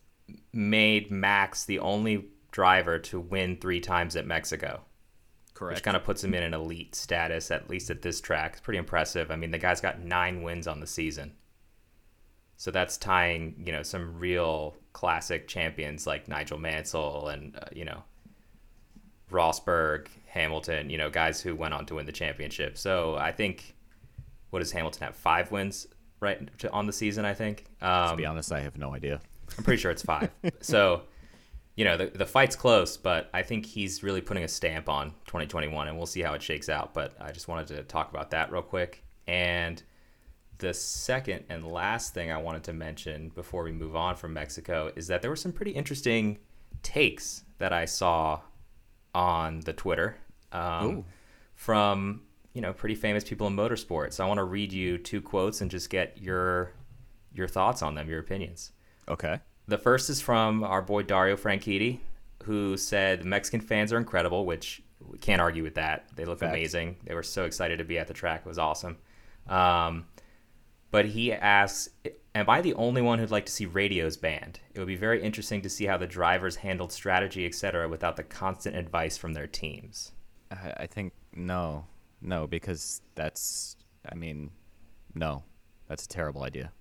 made 0.53 1.11
Max 1.11 1.65
the 1.65 1.79
only 1.79 2.27
driver 2.53 2.99
to 2.99 3.19
win 3.21 3.57
three 3.57 3.81
times 3.81 4.17
at 4.17 4.27
Mexico, 4.27 4.83
Correct. 5.55 5.77
which 5.77 5.85
kind 5.85 5.97
of 5.97 6.05
puts 6.05 6.23
him 6.23 6.35
in 6.35 6.43
an 6.43 6.55
elite 6.55 6.95
status 6.95 7.51
at 7.51 7.71
least 7.71 7.91
at 7.91 8.03
this 8.03 8.21
track. 8.21 8.53
It's 8.53 8.61
pretty 8.61 8.79
impressive. 8.79 9.31
I 9.31 9.37
mean, 9.37 9.51
the 9.51 9.59
guy's 9.59 9.81
got 9.81 10.01
nine 10.01 10.43
wins 10.43 10.67
on 10.67 10.81
the 10.81 10.87
season, 10.87 11.35
so 12.61 12.71
that's 12.71 12.99
tying 12.99 13.55
you 13.65 13.73
know 13.73 13.83
some 13.83 14.19
real 14.19 14.77
classic 14.93 15.49
champions 15.49 16.07
like 16.07 16.29
Nigel 16.29 16.59
Mansell 16.59 17.29
and 17.29 17.57
uh, 17.57 17.65
you 17.73 17.87
know 17.87 18.03
Rosberg, 19.31 20.09
Hamilton, 20.27 20.91
you 20.91 20.99
know, 20.99 21.09
guys 21.09 21.41
who 21.41 21.55
went 21.55 21.73
on 21.73 21.87
to 21.87 21.95
win 21.95 22.05
the 22.05 22.13
championship. 22.13 22.77
So 22.77 23.15
I 23.15 23.33
think, 23.33 23.77
what 24.51 24.59
does 24.59 24.73
Hamilton 24.73 25.07
have? 25.07 25.17
Five 25.17 25.51
wins, 25.51 25.87
right, 26.21 26.51
to, 26.59 26.71
on 26.71 26.87
the 26.87 26.93
season, 26.93 27.25
I 27.25 27.33
think. 27.33 27.65
Um, 27.81 28.11
to 28.11 28.17
be 28.17 28.27
honest, 28.27 28.53
I 28.53 28.61
have 28.61 28.77
no 28.77 28.95
idea. 28.95 29.21
I'm 29.57 29.65
pretty 29.65 29.81
sure 29.81 29.91
it's 29.91 30.03
five. 30.03 30.31
so, 30.61 31.03
you 31.77 31.85
know, 31.85 31.97
the 31.97 32.07
the 32.07 32.27
fight's 32.27 32.57
close, 32.57 32.97
but 32.97 33.31
I 33.33 33.43
think 33.43 33.65
he's 33.65 34.03
really 34.03 34.21
putting 34.21 34.45
a 34.45 34.49
stamp 34.49 34.89
on 34.89 35.11
2021, 35.29 35.89
and 35.89 35.97
we'll 35.97 36.07
see 36.07 36.21
how 36.21 36.35
it 36.35 36.43
shakes 36.43 36.69
out. 36.69 36.93
But 36.93 37.15
I 37.21 37.31
just 37.31 37.49
wanted 37.49 37.69
to 37.69 37.85
talk 37.85 38.11
about 38.11 38.33
that 38.33 38.53
real 38.53 38.63
quick. 38.63 39.05
And 39.29 39.83
the 40.61 40.73
second 40.73 41.45
and 41.49 41.67
last 41.67 42.15
thing 42.15 42.31
I 42.31 42.37
wanted 42.37 42.63
to 42.65 42.73
mention 42.73 43.31
before 43.31 43.65
we 43.65 43.73
move 43.73 43.97
on 43.97 44.15
from 44.15 44.33
Mexico 44.33 44.93
is 44.95 45.09
that 45.09 45.23
there 45.23 45.31
were 45.31 45.37
some 45.37 45.53
pretty 45.53 45.73
interesting 45.73 46.39
takes 46.83 47.45
that 47.59 47.73
I 47.73 47.87
saw 47.87 48.41
on 49.15 49.61
the 49.61 49.73
Twitter 49.73 50.17
um, 50.53 51.05
from 51.55 52.23
you 52.53 52.61
know 52.61 52.73
pretty 52.73 52.95
famous 52.95 53.25
people 53.25 53.47
in 53.47 53.57
motorsports. 53.57 54.15
So 54.15 54.25
I 54.25 54.29
want 54.29 54.39
to 54.39 54.45
read 54.45 54.73
you 54.73 54.99
two 54.99 55.21
quotes 55.21 55.61
and 55.61 55.71
just 55.71 55.91
get 55.91 56.19
your 56.19 56.73
your 57.33 57.49
thoughts 57.49 57.83
on 57.83 57.95
them, 57.95 58.09
your 58.09 58.21
opinions. 58.21 58.73
Okay. 59.09 59.41
The 59.67 59.79
first 59.79 60.11
is 60.11 60.21
from 60.21 60.65
our 60.65 60.83
boy 60.83 61.03
Dario 61.03 61.37
Franchitti, 61.37 62.01
who 62.45 62.77
said 62.77 63.25
Mexican 63.25 63.61
fans 63.61 63.93
are 63.93 63.99
incredible, 63.99 64.45
which 64.45 64.83
we 65.07 65.19
can't 65.19 65.41
argue 65.41 65.63
with 65.63 65.75
that. 65.77 66.07
They 66.17 66.25
look 66.25 66.41
Facts. 66.41 66.51
amazing. 66.51 66.97
They 67.05 67.15
were 67.15 67.23
so 67.23 67.45
excited 67.45 67.79
to 67.79 67.85
be 67.85 67.99
at 67.99 68.09
the 68.09 68.15
track. 68.15 68.43
It 68.45 68.49
was 68.49 68.59
awesome. 68.59 68.99
Um, 69.49 70.07
but 70.91 71.07
he 71.07 71.33
asks, 71.33 71.91
Am 72.35 72.49
I 72.49 72.61
the 72.61 72.75
only 72.75 73.03
one 73.03 73.19
who'd 73.19 73.31
like 73.31 73.47
to 73.47 73.53
see 73.53 73.67
radios 73.67 74.17
banned? 74.17 74.61
It 74.73 74.79
would 74.79 74.87
be 74.89 74.97
very 74.97 75.21
interesting 75.21 75.63
to 75.63 75.69
see 75.69 75.87
how 75.87 75.97
the 75.97 76.07
drivers 76.07 76.57
handled 76.57 76.93
strategy, 76.93 77.45
etc., 77.45 77.89
without 77.89 78.17
the 78.17 78.23
constant 78.23 78.77
advice 78.77 79.17
from 79.17 79.33
their 79.33 79.49
teams. 79.49 80.13
I, 80.51 80.87
think 80.87 81.13
no, 81.35 81.87
no, 82.21 82.47
because 82.47 83.03
that's. 83.15 83.77
I 84.11 84.15
mean, 84.15 84.51
no, 85.15 85.45
that's 85.89 86.05
a 86.05 86.09
terrible 86.09 86.43
idea. 86.43 86.73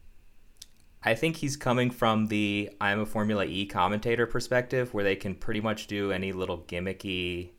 I 1.04 1.16
think 1.16 1.38
he's 1.38 1.56
coming 1.56 1.92
from 1.92 2.28
the 2.28 2.70
I'm 2.82 3.00
a 3.00 3.06
Formula 3.06 3.46
E 3.46 3.66
commentator 3.66 4.26
perspective, 4.26 4.94
where 4.94 5.04
they 5.04 5.16
can 5.16 5.34
pretty 5.36 5.62
much 5.62 5.88
do 5.88 6.12
any 6.12 6.32
little 6.32 6.60
gimmicky 6.60 7.52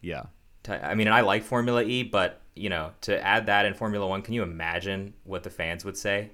Yeah. 0.00 0.24
T- 0.62 0.72
I 0.72 0.94
mean, 0.94 1.08
I 1.08 1.20
like 1.20 1.42
Formula 1.42 1.82
E, 1.82 2.02
but 2.02 2.42
you 2.56 2.70
know, 2.70 2.92
to 3.02 3.20
add 3.24 3.46
that 3.46 3.66
in 3.66 3.74
Formula 3.74 4.06
One, 4.06 4.22
can 4.22 4.34
you 4.34 4.42
imagine 4.42 5.14
what 5.24 5.42
the 5.42 5.50
fans 5.50 5.84
would 5.84 5.96
say? 5.96 6.30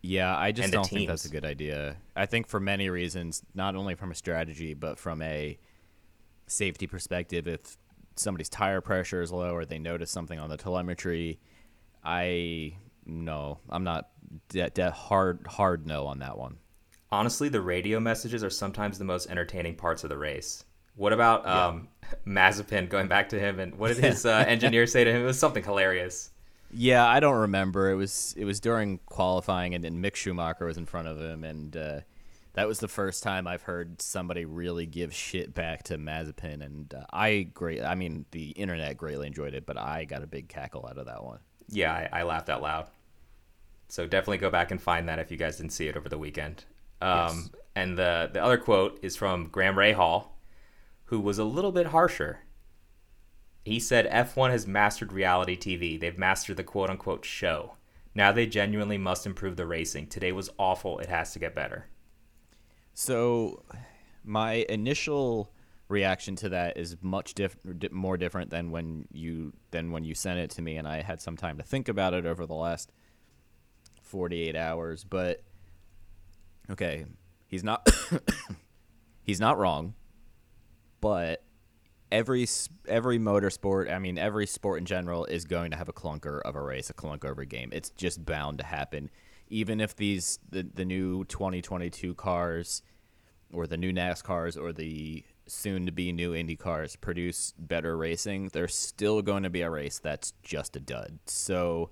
Yeah, 0.00 0.36
I 0.36 0.50
just 0.52 0.72
don't 0.72 0.88
think 0.88 1.08
that's 1.08 1.24
a 1.24 1.28
good 1.28 1.44
idea. 1.44 1.96
I 2.16 2.26
think 2.26 2.48
for 2.48 2.58
many 2.58 2.88
reasons, 2.88 3.42
not 3.54 3.76
only 3.76 3.94
from 3.94 4.10
a 4.10 4.14
strategy, 4.14 4.74
but 4.74 4.98
from 4.98 5.22
a 5.22 5.58
safety 6.46 6.86
perspective, 6.86 7.46
if 7.46 7.76
somebody's 8.16 8.48
tire 8.48 8.80
pressure 8.80 9.22
is 9.22 9.30
low 9.30 9.54
or 9.54 9.64
they 9.64 9.78
notice 9.78 10.10
something 10.10 10.38
on 10.38 10.50
the 10.50 10.56
telemetry, 10.56 11.38
I 12.04 12.76
no, 13.06 13.58
I'm 13.68 13.84
not 13.84 14.10
de- 14.48 14.70
de- 14.70 14.90
hard 14.90 15.46
hard 15.46 15.86
no 15.86 16.06
on 16.06 16.18
that 16.18 16.36
one. 16.36 16.58
Honestly, 17.10 17.48
the 17.48 17.60
radio 17.60 18.00
messages 18.00 18.42
are 18.42 18.50
sometimes 18.50 18.98
the 18.98 19.04
most 19.04 19.30
entertaining 19.30 19.76
parts 19.76 20.02
of 20.02 20.10
the 20.10 20.18
race. 20.18 20.64
What 20.94 21.12
about 21.12 21.46
um, 21.46 21.88
Mazepin? 22.26 22.88
Going 22.88 23.08
back 23.08 23.30
to 23.30 23.38
him, 23.40 23.58
and 23.60 23.74
what 23.76 23.88
did 23.88 23.98
his 24.04 24.26
uh, 24.26 24.44
engineer 24.46 24.86
say 24.86 25.04
to 25.04 25.10
him? 25.10 25.22
It 25.22 25.26
was 25.26 25.38
something 25.38 25.64
hilarious. 25.64 26.30
Yeah, 26.70 27.06
I 27.06 27.20
don't 27.20 27.38
remember. 27.40 27.90
It 27.90 27.96
was 27.96 28.34
it 28.36 28.44
was 28.44 28.60
during 28.60 28.98
qualifying, 29.06 29.74
and 29.74 29.84
then 29.84 30.02
Mick 30.02 30.16
Schumacher 30.16 30.64
was 30.66 30.78
in 30.78 30.86
front 30.86 31.08
of 31.08 31.20
him, 31.20 31.44
and 31.44 31.76
uh, 31.76 32.00
that 32.54 32.66
was 32.66 32.80
the 32.80 32.88
first 32.88 33.22
time 33.22 33.46
I've 33.46 33.62
heard 33.62 34.00
somebody 34.00 34.44
really 34.44 34.86
give 34.86 35.14
shit 35.14 35.54
back 35.54 35.82
to 35.84 35.98
Mazepin. 35.98 36.64
And 36.64 36.94
uh, 36.94 37.04
I 37.12 37.48
great, 37.54 37.82
I 37.82 37.94
mean, 37.94 38.26
the 38.30 38.50
internet 38.50 38.96
greatly 38.96 39.26
enjoyed 39.26 39.54
it, 39.54 39.66
but 39.66 39.78
I 39.78 40.04
got 40.04 40.22
a 40.22 40.26
big 40.26 40.48
cackle 40.48 40.86
out 40.88 40.98
of 40.98 41.06
that 41.06 41.22
one. 41.24 41.40
Yeah, 41.68 41.92
I, 41.92 42.20
I 42.20 42.22
laughed 42.24 42.50
out 42.50 42.62
loud. 42.62 42.88
So 43.88 44.06
definitely 44.06 44.38
go 44.38 44.50
back 44.50 44.70
and 44.70 44.80
find 44.80 45.08
that 45.08 45.18
if 45.18 45.30
you 45.30 45.36
guys 45.36 45.56
didn't 45.58 45.72
see 45.72 45.88
it 45.88 45.96
over 45.96 46.08
the 46.08 46.18
weekend. 46.18 46.64
Um, 47.02 47.50
And 47.74 47.98
the 47.98 48.30
the 48.32 48.42
other 48.42 48.58
quote 48.58 48.98
is 49.02 49.16
from 49.16 49.48
Graham 49.48 49.76
Rahal, 49.76 50.26
who 51.12 51.20
was 51.20 51.38
a 51.38 51.44
little 51.44 51.72
bit 51.72 51.88
harsher. 51.88 52.38
He 53.66 53.78
said 53.78 54.10
F1 54.10 54.48
has 54.48 54.66
mastered 54.66 55.12
reality 55.12 55.58
TV. 55.58 56.00
They've 56.00 56.16
mastered 56.16 56.56
the 56.56 56.64
quote 56.64 56.88
unquote 56.88 57.26
show. 57.26 57.74
Now 58.14 58.32
they 58.32 58.46
genuinely 58.46 58.96
must 58.96 59.26
improve 59.26 59.56
the 59.56 59.66
racing. 59.66 60.06
Today 60.06 60.32
was 60.32 60.48
awful. 60.58 61.00
It 61.00 61.10
has 61.10 61.34
to 61.34 61.38
get 61.38 61.54
better. 61.54 61.84
So, 62.94 63.62
my 64.24 64.64
initial 64.70 65.52
reaction 65.86 66.34
to 66.36 66.48
that 66.48 66.78
is 66.78 66.96
much 67.02 67.34
diff- 67.34 67.58
more 67.90 68.16
different 68.16 68.48
than 68.48 68.70
when 68.70 69.06
you 69.12 69.52
than 69.70 69.92
when 69.92 70.04
you 70.04 70.14
sent 70.14 70.38
it 70.38 70.48
to 70.52 70.62
me, 70.62 70.78
and 70.78 70.88
I 70.88 71.02
had 71.02 71.20
some 71.20 71.36
time 71.36 71.58
to 71.58 71.62
think 71.62 71.90
about 71.90 72.14
it 72.14 72.24
over 72.24 72.46
the 72.46 72.54
last 72.54 72.90
forty 74.00 74.48
eight 74.48 74.56
hours. 74.56 75.04
But 75.04 75.42
okay, 76.70 77.04
he's 77.48 77.62
not 77.62 77.86
he's 79.22 79.40
not 79.40 79.58
wrong, 79.58 79.92
but 81.02 81.42
every 82.10 82.46
every 82.88 83.18
motorsport, 83.18 83.92
I 83.92 83.98
mean 83.98 84.16
every 84.16 84.46
sport 84.46 84.78
in 84.78 84.86
general, 84.86 85.26
is 85.26 85.44
going 85.44 85.72
to 85.72 85.76
have 85.76 85.90
a 85.90 85.92
clunker 85.92 86.40
of 86.42 86.56
a 86.56 86.62
race, 86.62 86.88
a 86.88 86.94
clunker 86.94 87.30
of 87.30 87.38
a 87.38 87.44
game. 87.44 87.68
It's 87.72 87.90
just 87.90 88.24
bound 88.24 88.58
to 88.58 88.64
happen. 88.64 89.10
Even 89.48 89.82
if 89.82 89.94
these 89.94 90.38
the, 90.48 90.62
the 90.62 90.86
new 90.86 91.24
2022 91.24 92.14
cars 92.14 92.82
or 93.52 93.66
the 93.66 93.76
new 93.76 93.92
NASCARs 93.92 94.56
or 94.58 94.72
the 94.72 95.24
soon 95.46 95.84
to 95.84 95.92
be 95.92 96.12
new 96.12 96.34
Indy 96.34 96.56
cars 96.56 96.96
produce 96.96 97.52
better 97.58 97.96
racing, 97.98 98.48
there's 98.52 98.74
still 98.74 99.20
going 99.20 99.42
to 99.42 99.50
be 99.50 99.60
a 99.60 99.68
race 99.68 99.98
that's 99.98 100.32
just 100.42 100.76
a 100.76 100.80
dud. 100.80 101.18
So 101.26 101.90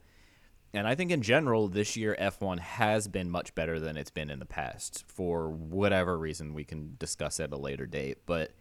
and 0.73 0.87
I 0.87 0.95
think 0.95 1.11
in 1.11 1.23
general, 1.23 1.67
this 1.67 1.97
year 1.97 2.17
F1 2.21 2.61
has 2.61 3.09
been 3.09 3.29
much 3.29 3.55
better 3.57 3.81
than 3.81 3.97
it's 3.97 4.11
been 4.11 4.31
in 4.31 4.39
the 4.39 4.47
past 4.47 5.05
for 5.09 5.51
whatever 5.51 6.17
reason 6.17 6.55
we 6.55 6.65
can 6.65 6.95
discuss 6.99 7.41
at 7.41 7.53
a 7.53 7.57
later 7.57 7.87
date. 7.87 8.19
But 8.25 8.53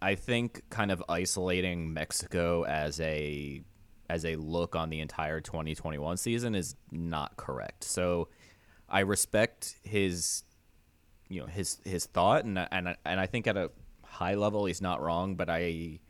I 0.00 0.14
think 0.14 0.62
kind 0.70 0.90
of 0.90 1.02
isolating 1.08 1.92
Mexico 1.92 2.64
as 2.64 3.00
a 3.00 3.62
as 4.08 4.24
a 4.24 4.36
look 4.36 4.76
on 4.76 4.88
the 4.90 5.00
entire 5.00 5.40
2021 5.40 6.16
season 6.16 6.54
is 6.54 6.76
not 6.92 7.36
correct. 7.36 7.84
So 7.84 8.28
I 8.88 9.00
respect 9.00 9.76
his 9.82 10.44
you 11.28 11.40
know 11.40 11.46
his 11.46 11.80
his 11.84 12.06
thought 12.06 12.44
and 12.44 12.58
and 12.70 12.96
and 13.04 13.20
I 13.20 13.26
think 13.26 13.46
at 13.46 13.56
a 13.56 13.70
high 14.04 14.34
level 14.34 14.66
he's 14.66 14.80
not 14.80 15.02
wrong, 15.02 15.34
but 15.34 15.50
I 15.50 16.00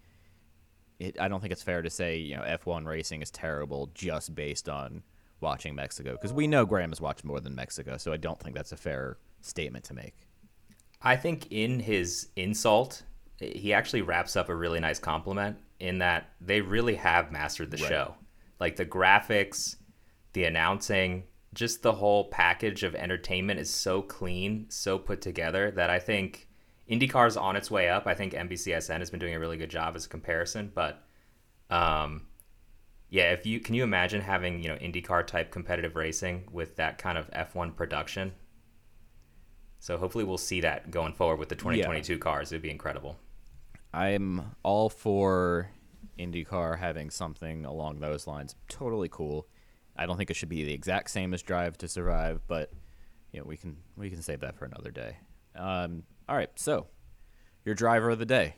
it, 0.99 1.21
I 1.21 1.29
don't 1.29 1.41
think 1.41 1.53
it's 1.53 1.63
fair 1.63 1.83
to 1.83 1.91
say 1.91 2.17
you 2.19 2.37
know 2.37 2.43
F1 2.43 2.87
racing 2.87 3.23
is 3.23 3.31
terrible 3.31 3.91
just 3.95 4.35
based 4.35 4.69
on 4.69 5.03
watching 5.41 5.75
Mexico 5.75 6.13
because 6.13 6.33
we 6.33 6.47
know 6.47 6.67
Graham 6.67 6.91
has 6.91 7.01
watched 7.01 7.25
more 7.25 7.41
than 7.41 7.55
Mexico, 7.55 7.97
so 7.97 8.13
I 8.13 8.17
don't 8.17 8.41
think 8.41 8.57
that's 8.57 8.73
a 8.73 8.77
fair 8.77 9.19
statement 9.41 9.85
to 9.87 9.95
make. 9.95 10.27
I 11.03 11.17
think 11.17 11.49
in 11.51 11.81
his 11.81 12.29
insult, 12.37 13.03
he 13.41 13.73
actually 13.73 14.03
wraps 14.03 14.37
up 14.37 14.49
a 14.49 14.55
really 14.55 14.81
nice 14.81 14.99
compliment 14.99 15.59
in 15.79 15.99
that 15.99 16.31
they 16.41 16.61
really 16.61 16.95
have 16.95 17.31
mastered 17.31 17.71
the 17.71 17.77
show. 17.77 18.15
Like 18.59 18.77
the 18.77 18.87
graphics, 18.87 19.77
the 20.33 20.45
announcing, 20.45 21.25
just 21.53 21.83
the 21.83 21.93
whole 21.93 22.25
package 22.29 22.83
of 22.83 22.95
entertainment 22.95 23.61
is 23.61 23.71
so 23.71 24.03
clean, 24.03 24.67
so 24.69 24.99
put 24.99 25.21
together 25.21 25.71
that 25.73 25.91
I 25.91 25.99
think 25.99 26.49
IndyCar's 26.91 27.37
on 27.37 27.57
its 27.57 27.71
way 27.71 27.89
up. 27.89 28.07
I 28.07 28.15
think 28.15 28.33
NBCSN 28.33 28.99
has 28.99 29.11
been 29.11 29.21
doing 29.21 29.35
a 29.35 29.41
really 29.41 29.57
good 29.57 29.71
job 29.71 29.97
as 29.97 30.07
a 30.07 30.09
comparison, 30.09 30.73
but 30.75 31.05
um, 31.71 32.27
yeah, 33.09 33.33
if 33.33 33.45
you 33.45 33.61
can 33.61 33.75
you 33.75 33.83
imagine 33.83 34.21
having, 34.21 34.63
you 34.63 34.69
know, 34.69 34.77
IndyCar 34.77 35.27
type 35.27 35.51
competitive 35.51 35.97
racing 35.97 36.49
with 36.51 36.77
that 36.77 36.99
kind 36.99 37.19
of 37.19 37.31
F1 37.31 37.77
production? 37.77 38.33
So 39.79 39.99
hopefully 39.99 40.25
we'll 40.25 40.39
see 40.39 40.61
that 40.63 40.91
going 40.91 41.13
forward 41.13 41.39
with 41.39 41.49
the 41.49 41.55
2022 41.55 42.19
cars. 42.19 42.51
It'd 42.51 42.63
be 42.63 42.71
incredible. 42.71 43.19
I'm 43.93 44.57
all 44.63 44.89
for 44.89 45.71
IndyCar 46.19 46.79
having 46.79 47.11
something 47.11 47.65
along 47.65 48.01
those 48.01 48.27
lines. 48.27 48.55
Totally 48.69 49.09
cool. 49.09 49.47
I 49.97 50.07
don't 50.07 50.17
think 50.17 50.31
it 50.31 50.37
should 50.37 50.49
be 50.49 50.65
the 50.65 50.73
exact 50.75 51.11
same 51.11 51.33
as 51.33 51.43
Drive 51.43 51.79
to 51.79 51.89
Survive, 51.89 52.41
but 52.47 52.73
you 53.33 53.41
know 53.41 53.47
we 53.47 53.57
can 53.57 53.77
we 53.97 54.11
can 54.11 54.23
save 54.23 54.41
that 54.41 54.57
for 54.57 54.65
another 54.67 54.91
day. 54.91 55.17
Um, 55.55 56.03
all 56.29 56.37
right, 56.37 56.51
so 56.57 56.87
your 57.65 57.75
driver 57.75 58.11
of 58.11 58.19
the 58.19 58.27
day. 58.27 58.57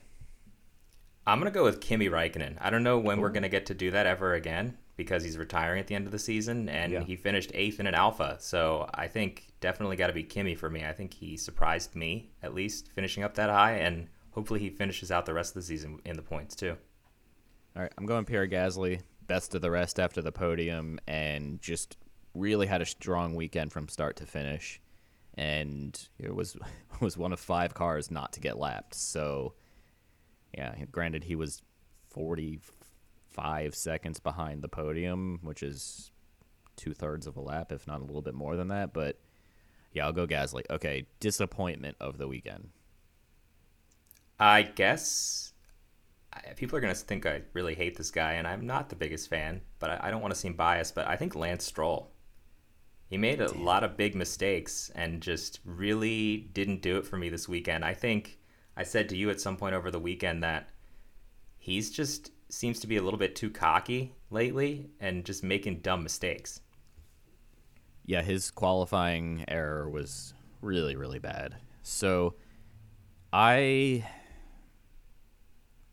I'm 1.27 1.39
gonna 1.39 1.51
go 1.51 1.65
with 1.65 1.81
Kimi 1.81 2.09
Räikkönen. 2.09 2.57
I 2.61 2.71
don't 2.71 2.83
know 2.83 2.99
when 2.99 3.21
we're 3.21 3.29
gonna 3.31 3.49
get 3.49 3.67
to 3.67 3.75
do 3.75 3.91
that 3.91 4.07
ever 4.07 4.35
again 4.35 4.79
because 4.97 5.23
he's 5.23 5.39
retiring 5.39 5.79
at 5.79 5.87
the 5.87 5.95
end 5.95 6.07
of 6.07 6.13
the 6.13 6.19
season, 6.19 6.69
and 6.69 6.93
Yeah. 6.93 7.05
he 7.05 7.15
finished 7.15 7.53
eighth 7.55 7.79
in 7.79 7.87
an 7.87 7.95
Alfa. 7.95 8.37
So 8.41 8.89
I 8.95 9.07
think 9.07 9.53
definitely 9.61 9.95
got 9.97 10.09
to 10.09 10.13
be 10.13 10.25
Kimi 10.25 10.57
for 10.57 10.69
me. 10.69 10.85
I 10.85 10.93
think 10.93 11.15
he 11.15 11.37
surprised 11.37 11.95
me 11.95 12.33
at 12.43 12.53
least 12.55 12.91
finishing 12.93 13.23
up 13.23 13.35
that 13.35 13.49
high, 13.51 13.75
and 13.75 14.09
hopefully 14.39 14.61
he 14.61 14.71
finishes 14.71 15.11
out 15.11 15.27
the 15.27 15.35
rest 15.35 15.51
of 15.51 15.55
the 15.55 15.67
season 15.67 15.99
in 16.05 16.15
the 16.15 16.23
points 16.23 16.55
too. 16.55 16.77
All 17.75 17.83
right, 17.83 17.93
I'm 17.99 18.07
going 18.07 18.25
Pierre 18.25 18.47
Gasly, 18.47 19.01
best 19.27 19.53
of 19.57 19.63
the 19.63 19.71
rest 19.73 19.99
after 19.99 20.23
the 20.23 20.31
podium, 20.31 21.01
and 21.09 21.61
just 21.61 21.97
really 22.35 22.69
had 22.69 22.81
a 22.81 22.87
strong 22.87 23.35
weekend 23.35 23.73
from 23.73 23.89
start 23.89 24.15
to 24.19 24.27
finish, 24.27 24.81
and 25.35 26.01
it 26.21 26.33
was 26.33 26.57
was 27.01 27.17
one 27.17 27.33
of 27.33 27.41
five 27.41 27.75
cars 27.75 28.13
not 28.13 28.33
to 28.35 28.41
get 28.41 28.61
lapped. 28.61 28.95
So, 28.95 29.55
yeah, 30.57 30.73
granted 30.93 31.25
he 31.25 31.35
was 31.35 31.63
45 32.11 33.75
seconds 33.75 34.21
behind 34.21 34.63
the 34.63 34.69
podium, 34.69 35.41
which 35.43 35.65
is 35.65 36.13
two 36.77 36.95
thirds 36.95 37.27
of 37.27 37.37
a 37.37 37.41
lap, 37.41 37.73
if 37.73 37.89
not 37.89 38.03
a 38.03 38.05
little 38.05 38.23
bit 38.23 38.35
more 38.35 38.55
than 38.55 38.69
that, 38.69 38.93
but 38.93 39.19
Yeah, 39.93 40.07
I'll 40.07 40.13
go 40.13 40.29
Gasly. 40.29 40.63
Okay, 40.71 41.07
disappointment 41.19 41.97
of 41.99 42.19
the 42.19 42.29
weekend. 42.29 42.69
I 44.39 44.63
guess 44.63 45.53
people 46.57 46.77
are 46.77 46.81
going 46.81 46.95
to 46.95 47.01
think 47.01 47.27
I 47.27 47.43
really 47.53 47.75
hate 47.75 47.97
this 47.97 48.11
guy, 48.11 48.35
and 48.35 48.47
I'm 48.47 48.67
not 48.67 48.89
the 48.89 48.97
biggest 48.97 49.29
fan, 49.29 49.61
but 49.79 49.91
I, 49.91 50.01
I 50.05 50.11
don't 50.11 50.21
want 50.21 50.33
to 50.35 50.41
seem 50.41 50.55
biased, 50.55 50.95
but 50.95 51.07
I 51.07 51.17
think 51.17 51.35
Lance 51.35 51.65
Stroll. 51.65 52.13
He 53.09 53.17
made 53.17 53.41
a 53.41 53.53
lot 53.55 53.85
of 53.85 53.97
big 53.97 54.15
mistakes 54.15 54.91
and 54.95 55.23
just 55.23 55.61
really 55.65 56.51
didn't 56.53 56.83
do 56.83 56.99
it 56.99 57.07
for 57.07 57.17
me 57.17 57.31
this 57.31 57.49
weekend. 57.49 57.83
I 57.83 57.95
think 57.95 58.39
I 58.77 58.83
said 58.83 59.09
to 59.09 59.17
you 59.17 59.31
at 59.31 59.41
some 59.41 59.57
point 59.57 59.75
over 59.75 59.91
the 59.91 59.99
weekend 59.99 60.43
that 60.43 60.69
he's 61.57 61.91
just 61.91 62.33
seems 62.51 62.81
to 62.81 62.87
be 62.87 62.99
a 62.99 63.03
little 63.03 63.19
bit 63.19 63.35
too 63.35 63.51
cocky 63.51 64.15
lately 64.31 64.91
and 65.01 65.25
just 65.25 65.43
making 65.43 65.81
dumb 65.81 66.03
mistakes. 66.03 66.61
Yeah, 68.05 68.23
his 68.23 68.51
qualifying 68.51 69.45
error 69.49 69.89
was 69.89 70.35
really, 70.61 70.95
really 70.95 71.19
bad. 71.19 71.57
So 71.83 72.35
I 73.33 74.07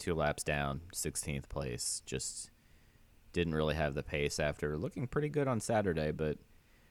Two 0.00 0.14
laps 0.14 0.42
down, 0.42 0.80
16th 0.94 1.48
place. 1.50 2.00
Just 2.06 2.50
didn't 3.34 3.54
really 3.54 3.74
have 3.74 3.94
the 3.94 4.02
pace 4.02 4.40
after 4.40 4.78
looking 4.78 5.06
pretty 5.06 5.28
good 5.28 5.46
on 5.46 5.60
Saturday, 5.60 6.10
but 6.10 6.38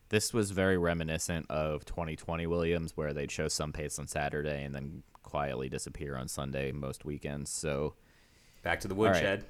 this 0.10 0.32
was 0.32 0.52
very 0.52 0.78
reminiscent 0.78 1.48
of 1.50 1.86
2020 1.86 2.46
Williams, 2.46 2.96
where 2.96 3.12
they'd 3.12 3.32
show 3.32 3.48
some 3.48 3.74
pace 3.74 3.98
on 3.98 4.06
Saturday 4.06 4.64
and 4.64 4.76
then 4.76 5.02
quietly 5.24 5.70
disappear 5.70 6.16
on 6.16 6.28
Sunday 6.28 6.72
most 6.72 7.04
weekends. 7.04 7.50
So, 7.50 7.96
Back 8.62 8.80
to 8.82 8.88
the 8.88 8.94
right. 8.94 9.12
woodshed. 9.12 9.46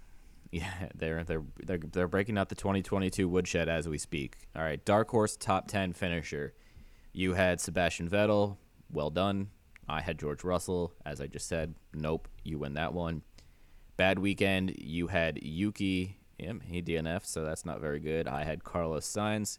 yeah, 0.50 0.88
they're 0.94 1.22
they're 1.22 1.44
they're 1.62 1.78
they're 1.78 2.08
breaking 2.08 2.38
out 2.38 2.48
the 2.48 2.54
2022 2.54 3.28
woodshed 3.28 3.68
as 3.68 3.88
we 3.88 3.98
speak. 3.98 4.36
All 4.56 4.62
right, 4.62 4.82
dark 4.84 5.10
horse 5.10 5.36
top 5.36 5.68
10 5.68 5.92
finisher. 5.92 6.54
You 7.12 7.34
had 7.34 7.60
Sebastian 7.60 8.08
Vettel. 8.08 8.56
Well 8.90 9.10
done. 9.10 9.50
I 9.88 10.00
had 10.00 10.18
George 10.18 10.44
Russell, 10.44 10.92
as 11.04 11.20
I 11.20 11.26
just 11.26 11.48
said. 11.48 11.74
Nope, 11.92 12.28
you 12.44 12.58
win 12.58 12.74
that 12.74 12.94
one. 12.94 13.22
Bad 13.96 14.18
weekend. 14.18 14.74
You 14.78 15.08
had 15.08 15.42
Yuki. 15.42 16.16
Yeah, 16.38 16.54
he 16.64 16.82
DNF, 16.82 17.24
so 17.24 17.44
that's 17.44 17.64
not 17.64 17.80
very 17.80 18.00
good. 18.00 18.26
I 18.26 18.44
had 18.44 18.64
Carlos 18.64 19.06
Sainz. 19.06 19.58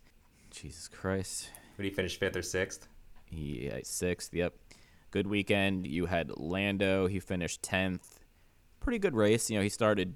Jesus 0.49 0.87
Christ. 0.87 1.49
Would 1.77 1.85
he 1.85 1.91
finish 1.91 2.17
fifth 2.17 2.35
or 2.35 2.41
sixth? 2.41 2.87
He 3.25 3.69
uh, 3.71 3.79
sixth. 3.83 4.33
Yep. 4.33 4.53
Good 5.11 5.27
weekend. 5.27 5.87
You 5.87 6.05
had 6.07 6.31
Lando. 6.37 7.07
He 7.07 7.19
finished 7.19 7.61
tenth. 7.61 8.19
Pretty 8.79 8.99
good 8.99 9.15
race. 9.15 9.49
You 9.49 9.57
know, 9.57 9.63
he 9.63 9.69
started 9.69 10.15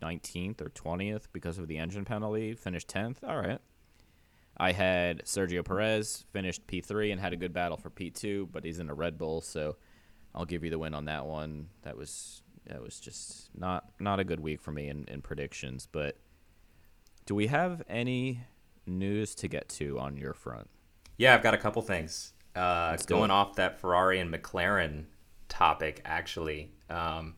nineteenth 0.00 0.60
or 0.60 0.68
twentieth 0.70 1.32
because 1.32 1.58
of 1.58 1.68
the 1.68 1.78
engine 1.78 2.04
penalty. 2.04 2.54
Finished 2.54 2.88
tenth. 2.88 3.22
All 3.24 3.36
right. 3.36 3.60
I 4.56 4.72
had 4.72 5.24
Sergio 5.24 5.64
Perez 5.64 6.24
finished 6.32 6.66
P 6.66 6.80
three 6.80 7.10
and 7.12 7.20
had 7.20 7.32
a 7.32 7.36
good 7.36 7.52
battle 7.52 7.76
for 7.76 7.90
P 7.90 8.10
two, 8.10 8.48
but 8.52 8.64
he's 8.64 8.78
in 8.78 8.88
a 8.88 8.94
Red 8.94 9.18
Bull, 9.18 9.40
so 9.40 9.76
I'll 10.34 10.46
give 10.46 10.64
you 10.64 10.70
the 10.70 10.78
win 10.78 10.94
on 10.94 11.04
that 11.06 11.26
one. 11.26 11.68
That 11.82 11.96
was 11.96 12.42
that 12.66 12.82
was 12.82 12.98
just 12.98 13.50
not 13.54 13.90
not 14.00 14.18
a 14.18 14.24
good 14.24 14.40
week 14.40 14.60
for 14.60 14.72
me 14.72 14.88
in, 14.88 15.04
in 15.08 15.20
predictions. 15.20 15.86
But 15.90 16.16
do 17.26 17.34
we 17.34 17.48
have 17.48 17.82
any 17.88 18.40
news 18.86 19.34
to 19.36 19.48
get 19.48 19.68
to 19.68 19.98
on 19.98 20.16
your 20.16 20.32
front? 20.32 20.70
Yeah, 21.18 21.34
I've 21.34 21.42
got 21.42 21.54
a 21.54 21.58
couple 21.58 21.82
things. 21.82 22.32
Uh, 22.54 22.96
going 23.06 23.30
off 23.30 23.56
that 23.56 23.78
Ferrari 23.80 24.18
and 24.20 24.32
McLaren 24.32 25.04
topic, 25.48 26.00
actually, 26.04 26.72
um, 26.88 27.34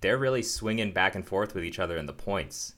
they're 0.00 0.18
really 0.18 0.42
swinging 0.42 0.92
back 0.92 1.16
and 1.16 1.26
forth 1.26 1.54
with 1.54 1.64
each 1.64 1.78
other 1.80 1.96
in 1.96 2.06
the 2.06 2.12
points. 2.12 2.74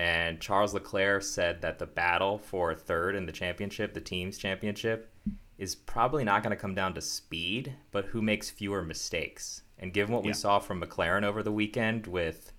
And 0.00 0.40
Charles 0.40 0.72
Leclerc 0.72 1.22
said 1.22 1.60
that 1.60 1.78
the 1.78 1.84
battle 1.84 2.38
for 2.38 2.74
third 2.74 3.14
in 3.14 3.26
the 3.26 3.32
championship, 3.32 3.92
the 3.92 4.00
team's 4.00 4.38
championship, 4.38 5.12
is 5.58 5.74
probably 5.74 6.24
not 6.24 6.42
going 6.42 6.56
to 6.56 6.60
come 6.60 6.74
down 6.74 6.94
to 6.94 7.02
speed, 7.02 7.74
but 7.90 8.06
who 8.06 8.22
makes 8.22 8.48
fewer 8.48 8.80
mistakes. 8.80 9.62
And 9.78 9.92
given 9.92 10.14
what 10.14 10.24
we 10.24 10.32
saw 10.32 10.58
from 10.58 10.80
McLaren 10.80 11.22
over 11.22 11.42
the 11.42 11.52
weekend 11.52 12.06
with 12.06 12.54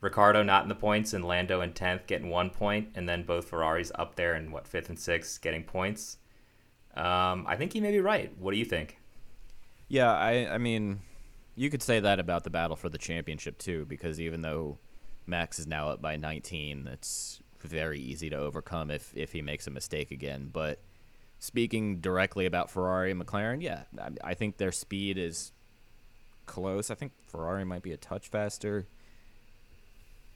Ricciardo 0.00 0.44
not 0.44 0.62
in 0.62 0.68
the 0.68 0.76
points 0.76 1.12
and 1.12 1.24
Lando 1.24 1.60
in 1.60 1.72
10th 1.72 2.06
getting 2.06 2.30
one 2.30 2.50
point, 2.50 2.90
and 2.94 3.08
then 3.08 3.24
both 3.24 3.48
Ferraris 3.48 3.90
up 3.96 4.14
there 4.14 4.36
in 4.36 4.52
what, 4.52 4.68
fifth 4.68 4.90
and 4.90 4.98
sixth 4.98 5.42
getting 5.42 5.64
points, 5.64 6.18
um, 6.94 7.46
I 7.48 7.56
think 7.56 7.72
he 7.72 7.80
may 7.80 7.90
be 7.90 7.98
right. 7.98 8.32
What 8.38 8.52
do 8.52 8.58
you 8.58 8.64
think? 8.64 8.96
Yeah, 9.88 10.12
I 10.12 10.54
I 10.54 10.58
mean, 10.58 11.00
you 11.56 11.68
could 11.68 11.82
say 11.82 11.98
that 11.98 12.20
about 12.20 12.44
the 12.44 12.50
battle 12.50 12.76
for 12.76 12.88
the 12.88 12.96
championship 12.96 13.58
too, 13.58 13.86
because 13.86 14.20
even 14.20 14.42
though 14.42 14.78
Max 15.30 15.58
is 15.58 15.66
now 15.66 15.88
up 15.88 16.02
by 16.02 16.16
19, 16.16 16.84
That's 16.84 17.40
very 17.62 18.00
easy 18.00 18.30
to 18.30 18.36
overcome 18.36 18.90
if 18.90 19.12
if 19.14 19.32
he 19.32 19.42
makes 19.42 19.66
a 19.66 19.70
mistake 19.70 20.10
again. 20.10 20.50
But 20.52 20.80
speaking 21.38 22.00
directly 22.00 22.46
about 22.46 22.70
Ferrari 22.70 23.10
and 23.10 23.24
McLaren, 23.24 23.62
yeah, 23.62 23.82
I, 23.98 24.30
I 24.30 24.34
think 24.34 24.56
their 24.56 24.72
speed 24.72 25.18
is 25.18 25.52
close. 26.46 26.90
I 26.90 26.94
think 26.94 27.12
Ferrari 27.26 27.64
might 27.64 27.82
be 27.82 27.92
a 27.92 27.96
touch 27.96 28.28
faster. 28.28 28.86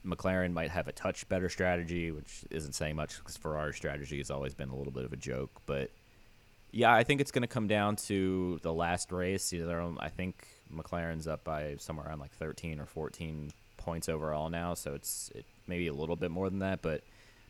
McLaren 0.06 0.52
might 0.52 0.70
have 0.70 0.86
a 0.86 0.92
touch 0.92 1.28
better 1.28 1.48
strategy, 1.48 2.10
which 2.10 2.44
isn't 2.50 2.74
saying 2.74 2.96
much 2.96 3.18
because 3.18 3.36
Ferrari's 3.36 3.76
strategy 3.76 4.18
has 4.18 4.30
always 4.30 4.54
been 4.54 4.68
a 4.68 4.76
little 4.76 4.92
bit 4.92 5.04
of 5.04 5.12
a 5.12 5.16
joke. 5.16 5.62
But 5.66 5.90
yeah, 6.72 6.94
I 6.94 7.04
think 7.04 7.20
it's 7.20 7.30
going 7.30 7.42
to 7.42 7.48
come 7.48 7.68
down 7.68 7.96
to 7.96 8.58
the 8.62 8.72
last 8.72 9.12
race. 9.12 9.52
Either 9.52 9.80
um, 9.80 9.98
I 10.00 10.10
think 10.10 10.46
McLaren's 10.72 11.26
up 11.26 11.42
by 11.42 11.76
somewhere 11.78 12.06
around 12.06 12.18
like 12.18 12.32
13 12.32 12.80
or 12.80 12.86
14 12.86 13.50
points 13.84 14.08
overall 14.08 14.48
now, 14.48 14.74
so 14.74 14.94
it's 14.94 15.30
it 15.34 15.44
maybe 15.66 15.86
a 15.86 15.92
little 15.92 16.16
bit 16.16 16.30
more 16.30 16.50
than 16.50 16.60
that, 16.60 16.82
but 16.82 17.02